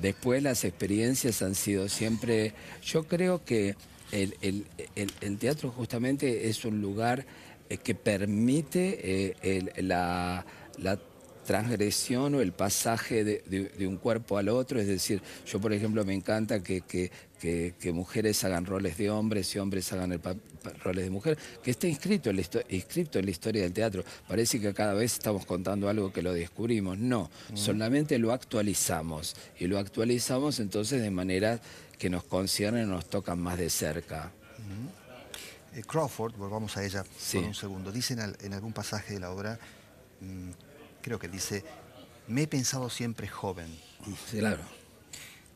Después 0.00 0.42
las 0.42 0.64
experiencias 0.64 1.42
han 1.42 1.54
sido 1.54 1.88
siempre, 1.88 2.54
yo 2.82 3.04
creo 3.04 3.44
que 3.44 3.74
el, 4.12 4.34
el- 4.40 4.64
el- 4.94 5.12
el 5.20 5.38
teatro 5.38 5.70
justamente 5.70 6.48
es 6.48 6.64
un 6.64 6.80
lugar 6.80 7.26
eh, 7.68 7.76
que 7.78 7.94
permite 7.94 9.34
la 10.78 10.98
transgresión 11.44 12.34
o 12.34 12.40
el 12.40 12.52
pasaje 12.52 13.22
de, 13.24 13.42
de- 13.46 13.68
de 13.68 13.86
un 13.86 13.96
cuerpo 13.98 14.38
al 14.38 14.48
otro. 14.48 14.80
Es 14.80 14.86
decir, 14.86 15.22
yo 15.46 15.60
por 15.60 15.72
ejemplo 15.72 16.04
me 16.04 16.14
encanta 16.14 16.62
que, 16.62 16.80
que- 16.80 17.10
que- 17.40 17.74
que 17.78 17.92
mujeres 17.92 18.42
hagan 18.44 18.64
roles 18.66 18.96
de 18.96 19.10
hombres 19.10 19.54
y 19.54 19.58
hombres 19.58 19.92
hagan 19.92 20.12
el 20.12 20.20
pa- 20.20 20.34
pa- 20.34 20.70
roles 20.82 21.04
de 21.04 21.10
mujer, 21.10 21.36
que 21.62 21.70
esté 21.72 21.88
inscrito 21.88 22.30
en, 22.30 22.36
la 22.36 22.42
inscrito 22.70 23.18
en 23.18 23.26
la 23.26 23.30
historia 23.30 23.62
del 23.62 23.72
teatro. 23.72 24.02
Parece 24.26 24.58
que 24.60 24.72
cada 24.72 24.94
vez 24.94 25.12
estamos 25.12 25.44
contando 25.44 25.88
algo 25.88 26.12
que 26.12 26.22
lo 26.22 26.32
descubrimos. 26.32 26.96
No, 26.98 27.30
solamente 27.54 28.18
lo 28.18 28.32
actualizamos. 28.32 29.36
Y 29.60 29.66
lo 29.66 29.78
actualizamos 29.78 30.58
entonces 30.60 31.02
de 31.02 31.10
manera 31.10 31.60
que 31.98 32.08
nos 32.10 32.24
conciernen, 32.24 32.88
nos 32.88 33.04
tocan 33.10 33.38
más 33.38 33.58
de 33.58 33.68
cerca. 33.70 34.32
Eh, 35.76 35.82
Crawford, 35.82 36.34
volvamos 36.36 36.76
a 36.76 36.84
ella 36.84 37.04
Sí. 37.18 37.38
por 37.38 37.46
un 37.48 37.54
segundo, 37.54 37.90
dice 37.92 38.14
en, 38.14 38.20
al- 38.20 38.36
en 38.42 38.52
algún 38.52 38.72
pasaje 38.72 39.14
de 39.14 39.20
la 39.20 39.30
obra, 39.32 39.58
mm, 40.20 40.50
creo 41.04 41.18
que 41.18 41.28
dice, 41.28 41.62
me 42.28 42.42
he 42.42 42.46
pensado 42.46 42.88
siempre 42.88 43.28
joven. 43.28 43.68
Sí, 44.30 44.38
claro. 44.38 44.62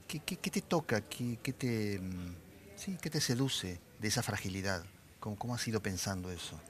¿Qué, 0.06 0.20
qué- 0.20 0.36
qué 0.36 0.50
te 0.50 0.60
toca? 0.60 1.00
¿Qué, 1.00 1.38
qué 1.42 1.54
te, 1.54 1.98
mm, 1.98 2.34
sí, 2.76 2.98
qué 3.00 3.08
te 3.08 3.20
seduce 3.22 3.78
de 3.98 4.08
esa 4.08 4.22
fragilidad? 4.22 4.84
¿Cómo, 5.20 5.36
cómo 5.36 5.54
has 5.54 5.66
ido 5.66 5.80
pensando 5.80 6.30
eso? 6.30 6.60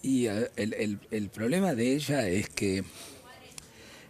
Y 0.00 0.26
el, 0.26 0.48
el- 0.56 1.00
el 1.10 1.28
problema 1.28 1.74
de 1.74 1.92
ella 1.94 2.28
es 2.28 2.48
que, 2.48 2.84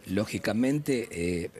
lógicamente, 0.06 1.08
eh, 1.10 1.50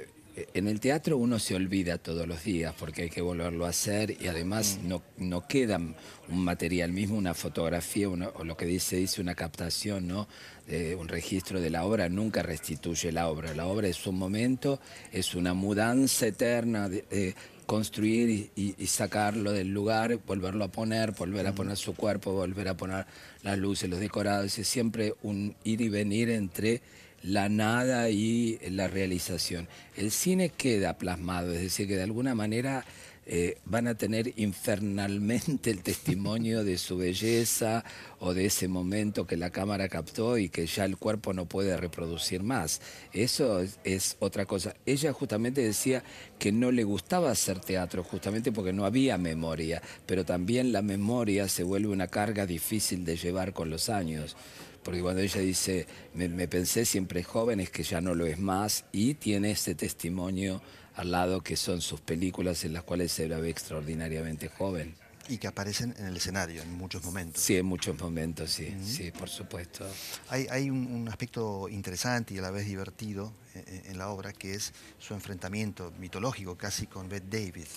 en 0.55 0.67
el 0.69 0.81
teatro 0.81 1.17
uno 1.19 1.39
se 1.39 1.55
olvida 1.55 1.99
todos 1.99 2.27
los 2.27 2.43
días 2.45 2.75
porque 2.79 3.03
hay 3.03 3.11
que 3.11 3.21
volverlo 3.21 3.67
a 3.67 3.71
hacer 3.71 4.17
y 4.21 4.29
además 4.29 4.79
no, 4.83 5.03
no 5.19 5.47
queda 5.47 5.77
un 5.79 6.45
material 6.45 6.93
mismo, 6.93 7.17
una 7.19 7.35
fotografía 7.35 8.09
o 8.09 8.17
lo 8.45 8.57
que 8.57 8.65
dice, 8.65 8.97
dice 8.97 9.21
una 9.21 9.35
captación, 9.35 10.09
¿no? 10.09 10.29
Eh, 10.69 10.97
un 10.99 11.09
registro 11.09 11.61
de 11.61 11.69
la 11.71 11.85
obra 11.85 12.09
nunca 12.09 12.43
restituye 12.43 13.13
la 13.13 13.29
obra. 13.29 13.55
La 13.55 13.67
obra 13.67 13.89
es 13.89 14.07
un 14.07 14.17
momento, 14.17 14.81
es 15.13 15.35
una 15.35 15.55
mudanza 15.55 16.27
eterna. 16.27 16.89
de- 16.89 17.05
eh, 17.11 17.35
construir 17.67 18.29
y, 18.29 18.51
y- 18.57 18.75
y 18.77 18.87
sacarlo 18.89 19.53
del 19.53 19.69
lugar, 19.69 20.19
volverlo 20.27 20.65
a 20.65 20.69
poner, 20.73 21.13
volver 21.13 21.47
a 21.47 21.55
poner 21.55 21.77
su 21.77 21.95
cuerpo, 21.95 22.33
volver 22.33 22.69
a 22.69 22.77
poner 22.77 23.07
las 23.45 23.57
luces, 23.57 23.89
los 23.89 24.01
decorados. 24.01 24.59
Es 24.59 24.67
siempre 24.69 25.15
un 25.23 25.55
ir 25.65 25.81
y 25.81 25.89
venir 25.89 26.29
entre 26.31 26.83
la 27.23 27.49
nada 27.49 28.11
y 28.11 28.59
la 28.71 28.89
realización. 28.89 29.69
El 29.97 30.11
cine 30.11 30.51
queda 30.51 30.99
plasmado, 30.99 31.53
es 31.53 31.61
decir, 31.61 31.87
que 31.87 31.97
de 31.97 32.03
alguna 32.03 32.35
manera 32.35 32.85
eh, 33.25 33.59
van 33.65 33.87
a 33.87 33.95
tener 33.95 34.33
infernalmente 34.35 35.71
el 35.71 35.81
testimonio 35.83 36.65
de 36.65 36.77
su 36.77 36.97
belleza 36.97 37.85
o 38.19 38.35
de 38.35 38.47
ese 38.47 38.67
momento 38.67 39.29
que 39.29 39.37
la 39.37 39.51
cámara 39.51 39.89
captó 39.89 40.39
y 40.39 40.49
que 40.49 40.67
ya 40.67 40.85
el 40.85 40.97
cuerpo 40.97 41.33
no 41.33 41.47
puede 41.47 41.77
reproducir 41.77 42.43
más. 42.43 42.81
Eso 43.13 43.61
es, 43.61 43.79
es 43.85 44.17
otra 44.19 44.45
cosa. 44.45 44.75
Ella 44.87 45.13
justamente 45.13 45.61
decía 45.61 46.03
que 46.41 46.51
no 46.51 46.73
le 46.73 46.83
gustaba 46.83 47.31
hacer 47.31 47.61
teatro, 47.61 48.03
justamente 48.03 48.51
porque 48.51 48.73
no 48.73 48.85
había 48.85 49.19
memoria, 49.19 49.81
pero 50.05 50.25
también 50.25 50.73
la 50.73 50.83
memoria 50.83 51.47
se 51.47 51.63
vuelve 51.63 51.93
una 51.93 52.09
carga 52.09 52.45
difícil 52.45 53.05
de 53.05 53.17
llevar 53.17 53.53
con 53.53 53.71
los 53.71 53.89
años 53.89 54.37
porque 54.83 55.01
cuando 55.01 55.21
ella 55.23 55.41
dice, 55.41 55.87
me, 56.15 56.29
me 56.29 56.49
pensé 56.49 56.85
siempre 56.85 57.23
joven, 57.23 57.61
es 57.61 57.71
que 57.71 57.83
ya 57.83 58.01
no 58.01 58.15
lo 58.15 58.27
es 58.27 58.39
más, 58.39 58.85
y 58.93 59.15
tiene 59.15 59.53
ese 59.53 59.75
testimonio 59.75 60.63
al 60.95 61.11
lado 61.11 61.41
que 61.41 61.57
son 61.57 61.81
sus 61.81 62.01
películas 62.01 62.65
en 62.65 62.73
las 62.73 62.83
cuales 62.83 63.13
se 63.13 63.29
la 63.29 63.39
ve 63.39 63.51
extraordinariamente 63.51 64.49
joven. 64.49 64.95
Y 65.29 65.39
que 65.39 65.47
aparecen 65.47 65.95
en 65.99 66.07
el 66.07 66.17
escenario 66.17 66.63
en 66.63 66.73
muchos 66.73 67.05
momentos. 67.05 67.41
Sí, 67.41 67.57
en 67.57 67.65
muchos 67.67 67.99
momentos, 67.99 68.51
sí, 68.51 68.75
sí, 68.85 69.13
por 69.13 69.29
supuesto. 69.29 69.87
Hay, 70.29 70.49
hay 70.51 70.69
un, 70.69 70.85
un 70.87 71.09
aspecto 71.09 71.69
interesante 71.69 72.35
y 72.35 72.39
a 72.39 72.43
la 72.43 72.51
vez 72.51 72.67
divertido 72.67 73.33
en, 73.55 73.83
en 73.87 73.99
la 73.99 74.09
obra, 74.09 74.33
que 74.33 74.55
es 74.55 74.73
su 74.99 75.15
enfrentamiento 75.15 75.93
mitológico 75.99 76.57
casi 76.57 76.89
con 76.89 77.09
Bette 77.09 77.31
Davis. 77.31 77.69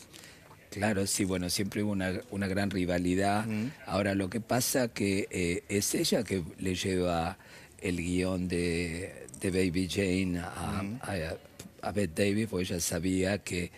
Claro, 0.76 1.08
sí, 1.08 1.24
bueno, 1.26 1.50
siempre 1.50 1.84
hubo 1.84 1.92
una, 1.92 2.14
una 2.32 2.48
gran 2.48 2.70
rivalidad. 2.70 3.46
Ahora, 3.86 4.14
lo 4.14 4.30
que 4.30 4.42
pasa 4.42 4.90
que 4.90 5.28
eh, 5.32 5.64
es 5.70 5.96
ella 5.96 6.24
que 6.24 6.44
le 6.60 6.76
lleva 6.76 7.38
el 7.82 7.98
guion 7.98 8.48
de, 8.48 9.26
de 9.40 9.52
Baby 9.52 9.88
Jane 9.90 10.40
a, 10.40 10.82
a, 11.02 11.88
a 11.88 11.92
Bette 11.92 12.24
Davis, 12.24 12.48
porque 12.50 12.66
ella 12.66 12.80
sabía 12.80 13.38
que 13.40 13.72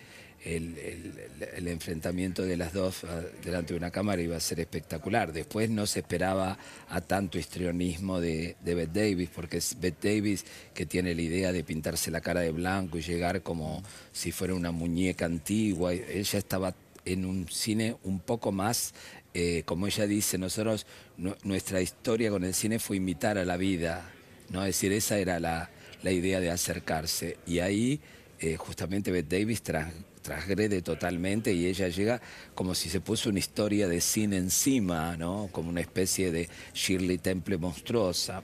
el, 0.44 0.78
el- 0.78 1.12
el 1.56 1.68
enfrentamiento 1.68 2.42
de 2.44 2.56
las 2.56 2.72
dos 2.72 3.02
ah, 3.04 3.20
delante 3.44 3.74
de 3.74 3.78
una 3.78 3.90
cámara 3.90 4.22
iba 4.22 4.36
a 4.36 4.40
ser 4.40 4.60
espectacular. 4.60 5.32
Después 5.32 5.68
no 5.70 5.86
se 5.86 6.00
esperaba 6.00 6.56
a 6.88 7.00
tanto 7.00 7.38
histrionismo 7.38 8.20
de, 8.20 8.56
de 8.64 8.74
Bette 8.74 8.92
Davis, 9.00 9.28
porque 9.34 9.58
es 9.58 9.76
Bette 9.80 10.08
Davis 10.14 10.44
que 10.74 10.86
tiene 10.86 11.14
la 11.14 11.22
idea 11.22 11.52
de 11.52 11.62
pintarse 11.64 12.10
la 12.10 12.20
cara 12.20 12.40
de 12.40 12.50
blanco 12.52 12.98
y 12.98 13.02
llegar 13.02 13.42
como 13.42 13.82
si 14.12 14.30
fuera 14.32 14.54
una 14.54 14.70
muñeca 14.72 15.26
antigua. 15.26 15.92
Ella 15.92 16.38
estaba 16.38 16.74
en 17.12 17.24
un 17.24 17.48
cine 17.48 17.96
un 18.04 18.20
poco 18.20 18.52
más, 18.52 18.94
eh, 19.34 19.62
como 19.64 19.86
ella 19.86 20.06
dice, 20.06 20.38
nosotros, 20.38 20.86
nu- 21.16 21.36
nuestra 21.42 21.80
historia 21.80 22.30
con 22.30 22.44
el 22.44 22.54
cine 22.54 22.78
fue 22.78 22.96
imitar 22.96 23.38
a 23.38 23.44
la 23.44 23.56
vida, 23.56 24.10
¿no? 24.50 24.60
Es 24.62 24.68
decir, 24.76 24.92
esa 24.92 25.18
era 25.18 25.38
la, 25.40 25.70
la 26.02 26.10
idea 26.12 26.40
de 26.40 26.50
acercarse. 26.50 27.36
Y 27.46 27.58
ahí 27.60 28.00
eh, 28.40 28.56
justamente 28.56 29.10
Bette 29.10 29.38
Davis 29.40 29.62
tras- 29.62 29.92
transgrede 30.22 30.82
totalmente 30.82 31.52
y 31.54 31.66
ella 31.66 31.88
llega 31.88 32.20
como 32.54 32.74
si 32.74 32.90
se 32.90 33.00
puso 33.00 33.30
una 33.30 33.38
historia 33.38 33.88
de 33.88 34.00
cine 34.00 34.36
encima, 34.36 35.16
¿no? 35.16 35.48
Como 35.52 35.70
una 35.70 35.80
especie 35.80 36.30
de 36.32 36.48
Shirley 36.74 37.18
Temple 37.18 37.56
monstruosa. 37.58 38.42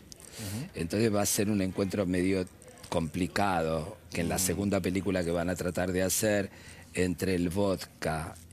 Entonces 0.75 1.15
va 1.15 1.23
a 1.23 1.27
ser 1.27 1.49
un 1.51 1.61
encuentro 1.61 2.07
medio 2.07 2.45
complicado, 2.89 3.97
que 4.11 4.23
en 4.23 4.29
la 4.29 4.39
segunda 4.39 4.81
película 4.81 5.23
que 5.25 5.31
van 5.31 5.51
a 5.51 5.55
tratar 5.57 5.93
de 5.93 6.03
hacer 6.03 6.51
entre 6.95 7.35
el 7.35 7.49
vodka 7.49 8.35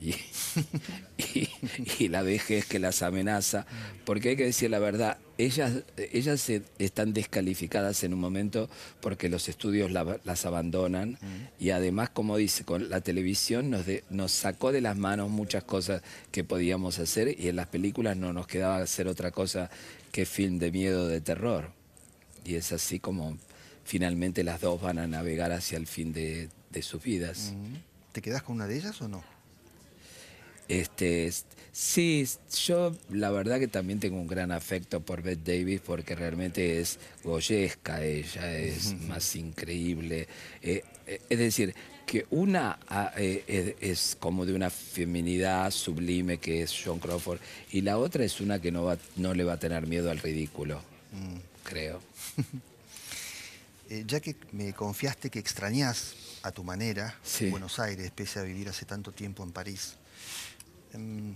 y, 1.98 2.08
la 2.08 2.22
vejez 2.22 2.66
que 2.66 2.78
las 2.78 3.02
amenaza, 3.02 3.66
porque 4.04 4.30
hay 4.30 4.36
que 4.36 4.44
decir 4.44 4.70
la 4.70 4.78
verdad, 4.78 5.18
ellas, 5.38 5.84
ellas 5.96 6.40
se- 6.40 6.62
están 6.78 7.12
descalificadas 7.12 8.02
en 8.04 8.12
un 8.14 8.20
momento 8.20 8.68
porque 9.00 9.28
los 9.28 9.48
estudios 9.48 9.90
la- 9.92 10.18
las 10.24 10.44
abandonan 10.46 11.18
y 11.58 11.70
además, 11.70 12.10
como 12.10 12.36
dice, 12.36 12.64
con 12.64 12.88
la 12.90 13.00
televisión 13.00 13.70
nos, 13.70 13.86
de- 13.86 14.04
nos 14.10 14.32
sacó 14.32 14.72
de 14.72 14.80
las 14.80 14.96
manos 14.96 15.30
muchas 15.30 15.64
cosas 15.64 16.02
que 16.30 16.44
podíamos 16.44 16.98
hacer 16.98 17.38
y 17.40 17.48
en 17.48 17.56
las 17.56 17.68
películas 17.68 18.16
no 18.16 18.32
nos 18.32 18.46
quedaba 18.46 18.78
hacer 18.78 19.08
otra 19.08 19.30
cosa 19.30 19.70
que 20.10 20.26
film 20.26 20.58
de 20.58 20.70
miedo, 20.72 21.08
de 21.08 21.20
terror. 21.20 21.70
Y 22.44 22.56
es 22.56 22.72
así 22.72 22.98
como 22.98 23.38
finalmente 23.84 24.42
las 24.44 24.60
dos 24.60 24.80
van 24.82 24.98
a 24.98 25.06
navegar 25.06 25.52
hacia 25.52 25.78
el 25.78 25.86
fin 25.86 26.12
de 26.12 26.48
sus 26.82 27.02
vidas. 27.02 27.52
¿Te 28.12 28.20
quedás 28.22 28.42
con 28.42 28.56
una 28.56 28.66
de 28.66 28.76
ellas 28.76 29.00
o 29.02 29.08
no? 29.08 29.24
Este, 30.68 31.26
es- 31.26 31.44
sí, 31.72 32.26
yo 32.64 32.94
la 33.10 33.30
verdad 33.30 33.58
que 33.58 33.68
también 33.68 34.00
tengo 34.00 34.16
un 34.20 34.26
gran 34.26 34.52
afecto 34.52 35.00
por 35.00 35.22
Bette 35.22 35.58
Davis 35.58 35.80
porque 35.80 36.14
realmente 36.14 36.80
es 36.80 36.98
goyesca 37.24 38.02
ella, 38.04 38.56
es 38.56 38.94
más 39.08 39.34
increíble. 39.36 40.28
Eh, 40.62 40.84
eh, 41.06 41.20
es 41.28 41.38
decir, 41.38 41.74
que 42.06 42.26
una 42.30 42.78
ah, 42.88 43.12
eh, 43.16 43.76
es, 43.80 44.16
como 44.20 44.44
de 44.46 44.52
una 44.54 44.70
feminidad 44.70 45.70
sublime 45.70 46.38
que 46.38 46.62
es 46.62 46.74
John 46.84 46.98
Crawford 46.98 47.40
y 47.70 47.80
la 47.80 47.98
otra 47.98 48.24
es 48.24 48.40
una 48.40 48.60
que 48.60 48.70
no, 48.70 48.84
va, 48.84 48.98
no 49.16 49.34
le 49.34 49.44
va 49.44 49.54
a 49.54 49.58
tener 49.58 49.86
miedo 49.86 50.10
al 50.10 50.18
ridículo, 50.18 50.80
creo. 51.64 52.00
Eh, 53.90 54.04
ya 54.06 54.20
que 54.20 54.36
me 54.52 54.72
confiaste 54.72 55.28
que 55.28 55.38
extrañás 55.38 56.14
a 56.42 56.52
tu 56.52 56.64
manera 56.64 57.16
Sí. 57.22 57.50
Buenos 57.50 57.78
Aires, 57.78 58.10
pese 58.10 58.40
a 58.40 58.42
vivir 58.42 58.68
hace 58.68 58.84
tanto 58.84 59.12
tiempo 59.12 59.42
en 59.42 59.52
París, 59.52 59.96
em, 60.92 61.34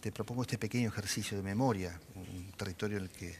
te 0.00 0.12
propongo 0.12 0.42
este 0.42 0.58
pequeño 0.58 0.88
ejercicio 0.88 1.36
de 1.36 1.42
memoria, 1.42 1.98
un 2.14 2.52
territorio 2.56 2.98
en 2.98 3.04
el 3.04 3.10
que, 3.10 3.36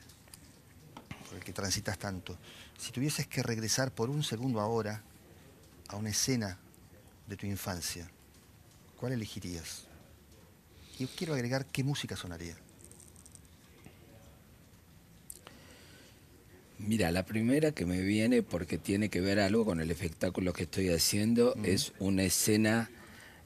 por 1.29 1.39
el 1.39 1.45
que 1.45 1.53
transitas 1.53 1.99
tanto. 1.99 2.37
Si 2.79 2.91
tuvieses 2.93 3.27
que 3.27 3.43
regresar 3.43 3.93
por 3.93 4.11
un 4.11 4.23
segundo 4.23 4.61
ahora 4.61 5.03
a 5.89 5.97
una 5.97 6.11
escena 6.11 6.59
de 7.27 7.37
tu 7.37 7.47
infancia, 7.47 8.11
¿cuál 8.97 9.13
elegirías? 9.13 9.85
Y 10.99 11.07
quiero 11.07 11.35
agregar 11.35 11.67
qué 11.67 11.85
música 11.85 12.17
sonaría. 12.17 12.57
Mira, 16.79 17.11
la 17.11 17.25
primera 17.25 17.73
que 17.73 17.85
me 17.85 18.01
viene, 18.03 18.43
porque 18.43 18.79
tiene 18.79 19.09
que 19.09 19.21
ver 19.21 19.41
algo 19.41 19.65
con 19.65 19.81
el 19.81 19.91
espectáculo 19.91 20.53
que 20.53 20.63
estoy 20.63 20.91
haciendo, 20.91 21.57
es 21.65 21.93
una 21.99 22.23
escena 22.23 22.91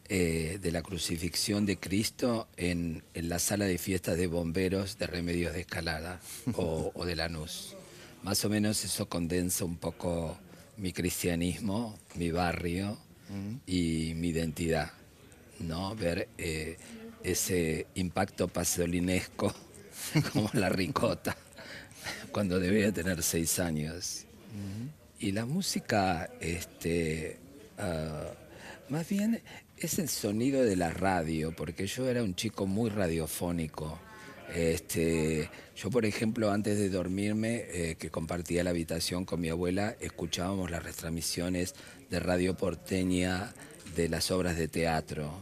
eh, 0.08 0.58
de 0.60 0.70
la 0.70 0.82
crucifixión 0.82 1.64
de 1.64 1.78
Cristo 1.78 2.46
en, 2.58 3.02
en 3.14 3.28
la 3.30 3.38
sala 3.38 3.64
de 3.64 3.78
fiestas 3.78 4.18
de 4.18 4.26
bomberos 4.26 4.98
de 4.98 5.06
Remedios 5.06 5.54
de 5.54 5.60
Escalada 5.60 6.20
o, 6.56 6.92
o 6.94 7.04
de 7.06 7.16
Lanús. 7.16 7.74
Más 8.22 8.44
o 8.44 8.50
menos 8.50 8.84
eso 8.84 9.08
condensa 9.08 9.64
un 9.64 9.76
poco 9.76 10.36
mi 10.76 10.92
cristianismo, 10.92 11.98
mi 12.16 12.30
barrio 12.30 12.98
y 13.66 14.12
mi 14.16 14.28
identidad, 14.28 14.92
¿no? 15.58 15.96
Ver 15.96 16.28
eh, 16.36 16.76
ese 17.24 17.86
impacto 17.94 18.48
pasolinesco 18.48 19.54
como 20.32 20.50
la 20.52 20.68
ricota 20.68 21.34
cuando 22.32 22.58
debía 22.60 22.92
tener 22.92 23.22
seis 23.22 23.58
años. 23.58 24.24
Y 25.18 25.32
la 25.32 25.44
música, 25.46 26.30
este, 26.40 27.38
ah, 27.78 28.32
más 28.88 29.08
bien 29.08 29.40
es 29.78 29.98
el 29.98 30.08
sonido 30.08 30.62
de 30.64 30.76
la 30.76 30.90
radio, 30.90 31.54
porque 31.54 31.86
yo 31.86 32.08
era 32.08 32.22
un 32.22 32.34
chico 32.34 32.66
muy 32.66 32.90
radiofónico. 32.90 33.98
Este, 34.54 35.48
yo, 35.76 35.90
por 35.90 36.04
ejemplo, 36.04 36.50
antes 36.50 36.76
de 36.78 36.88
dormirme, 36.90 37.64
eh, 37.68 37.96
que 37.98 38.10
compartía 38.10 38.62
la 38.64 38.70
habitación 38.70 39.24
con 39.24 39.40
mi 39.40 39.48
abuela, 39.48 39.96
escuchábamos 40.00 40.70
las 40.70 40.82
retransmisiones 40.82 41.74
de 42.10 42.20
Radio 42.20 42.54
Porteña 42.56 43.54
de 43.96 44.08
las 44.08 44.30
obras 44.30 44.56
de 44.56 44.68
teatro. 44.68 45.32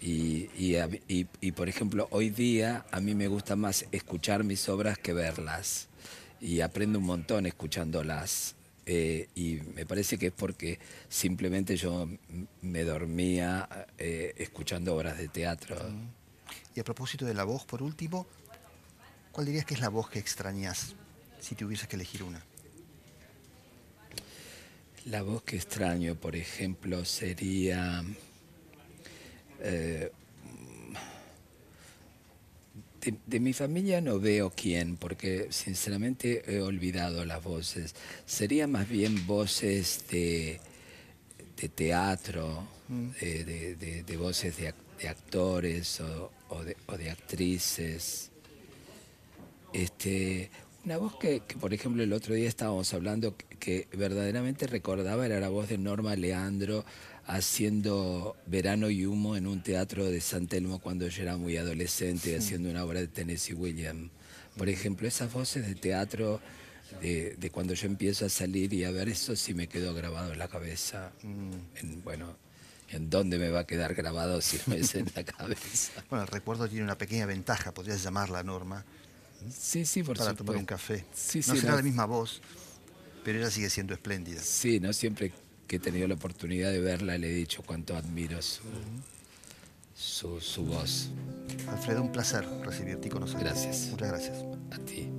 Y, 0.00 0.50
y, 0.58 0.76
mí- 0.90 1.00
y- 1.08 1.26
y, 1.40 1.52
por 1.52 1.68
ejemplo, 1.68 2.06
hoy 2.10 2.28
día 2.30 2.84
a 2.90 3.00
mí 3.00 3.14
me 3.14 3.28
gusta 3.28 3.56
más 3.56 3.86
escuchar 3.92 4.44
mis 4.44 4.68
obras 4.68 4.98
que 4.98 5.12
verlas. 5.14 5.88
Y 6.44 6.60
aprendo 6.60 6.98
un 6.98 7.06
montón 7.06 7.46
escuchándolas. 7.46 8.54
Eh, 8.84 9.30
y 9.34 9.60
me 9.74 9.86
parece 9.86 10.18
que 10.18 10.26
es 10.26 10.32
porque 10.32 10.78
simplemente 11.08 11.74
yo 11.74 12.06
me 12.60 12.84
dormía 12.84 13.66
eh, 13.96 14.34
escuchando 14.36 14.94
obras 14.94 15.16
de 15.16 15.28
teatro. 15.28 15.74
Y 16.76 16.80
a 16.80 16.84
propósito 16.84 17.24
de 17.24 17.32
la 17.32 17.44
voz, 17.44 17.64
por 17.64 17.82
último, 17.82 18.26
¿cuál 19.32 19.46
dirías 19.46 19.64
que 19.64 19.72
es 19.72 19.80
la 19.80 19.88
voz 19.88 20.10
que 20.10 20.18
extrañas 20.18 20.94
si 21.40 21.54
tuvieses 21.54 21.88
que 21.88 21.96
elegir 21.96 22.22
una? 22.22 22.44
La 25.06 25.22
voz 25.22 25.44
que 25.44 25.56
extraño, 25.56 26.14
por 26.14 26.36
ejemplo, 26.36 27.06
sería... 27.06 28.04
eh, 29.60 30.12
de, 33.04 33.14
de 33.26 33.40
mi 33.40 33.52
familia 33.52 34.00
no 34.00 34.18
veo 34.20 34.50
quién, 34.54 34.96
porque 34.96 35.48
sinceramente 35.50 36.42
he 36.46 36.60
olvidado 36.60 37.24
las 37.24 37.42
voces. 37.42 37.94
Sería 38.26 38.66
más 38.66 38.88
bien 38.88 39.26
voces 39.26 40.04
de, 40.10 40.60
de 41.60 41.68
teatro, 41.68 42.66
de, 43.20 43.44
de- 43.44 44.02
de- 44.02 44.16
voces 44.16 44.56
de, 44.56 44.70
ac- 44.70 44.98
de 45.00 45.08
actores 45.08 46.00
o, 46.00 46.30
o 46.50 46.62
de, 46.64 46.76
o 46.86 46.96
de 46.96 47.10
actrices. 47.10 48.30
Este, 49.72 50.50
una 50.84 50.98
voz 50.98 51.16
que, 51.16 51.40
que, 51.40 51.56
por 51.56 51.72
ejemplo, 51.74 52.02
el 52.02 52.12
otro 52.12 52.34
día 52.34 52.48
estábamos 52.48 52.92
hablando 52.94 53.36
que, 53.36 53.46
que 53.56 53.88
verdaderamente 53.96 54.66
recordaba 54.66 55.26
era 55.26 55.40
la 55.40 55.48
voz 55.48 55.68
de 55.68 55.78
Norma 55.78 56.14
Leandro 56.14 56.84
haciendo 57.26 58.36
Verano 58.46 58.90
y 58.90 59.06
Humo 59.06 59.36
en 59.36 59.46
un 59.46 59.62
teatro 59.62 60.04
de 60.06 60.20
San 60.20 60.46
Telmo 60.46 60.78
cuando 60.80 61.08
yo 61.08 61.22
era 61.22 61.36
muy 61.36 61.56
adolescente, 61.56 62.36
haciendo 62.36 62.70
una 62.70 62.84
obra 62.84 63.00
de 63.00 63.08
Tennessee 63.08 63.54
Williams. 63.54 64.10
Por 64.56 64.68
ejemplo, 64.68 65.08
esas 65.08 65.32
voces 65.32 65.66
de 65.66 65.74
teatro 65.74 66.40
de, 67.00 67.34
de 67.36 67.50
cuando 67.50 67.74
yo 67.74 67.86
empiezo 67.86 68.26
a 68.26 68.28
salir 68.28 68.72
y 68.72 68.84
a 68.84 68.90
ver 68.90 69.08
eso 69.08 69.34
sí 69.36 69.52
me 69.54 69.66
quedó 69.68 69.94
grabado 69.94 70.32
en 70.32 70.38
la 70.38 70.48
cabeza. 70.48 71.12
En, 71.22 72.02
bueno, 72.04 72.36
¿en 72.90 73.10
dónde 73.10 73.38
me 73.38 73.48
va 73.50 73.60
a 73.60 73.66
quedar 73.66 73.94
grabado 73.94 74.40
si 74.40 74.58
no 74.66 74.74
es 74.74 74.94
en 74.94 75.10
la 75.16 75.24
cabeza? 75.24 75.92
Bueno, 76.10 76.22
el 76.24 76.28
recuerdo 76.28 76.68
tiene 76.68 76.84
una 76.84 76.96
pequeña 76.98 77.26
ventaja, 77.26 77.72
podrías 77.74 78.02
llamarla 78.02 78.42
Norma, 78.42 78.84
Sí, 79.50 79.84
sí, 79.84 80.02
por 80.02 80.16
para 80.16 80.30
supuesto. 80.30 80.44
tomar 80.44 80.56
un 80.60 80.64
café. 80.64 81.04
Sí, 81.14 81.38
no 81.46 81.54
sí, 81.54 81.60
será 81.60 81.72
no. 81.72 81.76
la 81.78 81.82
misma 81.82 82.06
voz, 82.06 82.40
pero 83.24 83.38
ella 83.40 83.50
sigue 83.50 83.68
siendo 83.68 83.92
espléndida. 83.92 84.40
Sí, 84.40 84.80
no 84.80 84.90
siempre 84.94 85.32
que 85.66 85.76
he 85.76 85.78
tenido 85.78 86.08
la 86.08 86.14
oportunidad 86.14 86.70
de 86.70 86.80
verla 86.80 87.18
le 87.18 87.30
he 87.30 87.34
dicho 87.34 87.62
cuánto 87.64 87.96
admiro 87.96 88.40
su, 88.42 88.62
su, 89.94 90.40
su 90.40 90.64
voz. 90.64 91.10
Alfredo, 91.68 92.02
un 92.02 92.12
placer 92.12 92.46
recibirte 92.62 93.08
y 93.08 93.10
conocerte. 93.10 93.44
Gracias. 93.44 93.88
Muchas 93.90 94.08
gracias. 94.08 94.44
A 94.70 94.78
ti. 94.78 95.10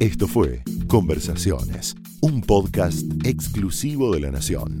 Esto 0.00 0.28
fue 0.28 0.62
Conversaciones, 0.86 1.94
un 2.20 2.42
podcast 2.42 3.04
exclusivo 3.24 4.12
de 4.12 4.20
La 4.20 4.30
Nación. 4.30 4.80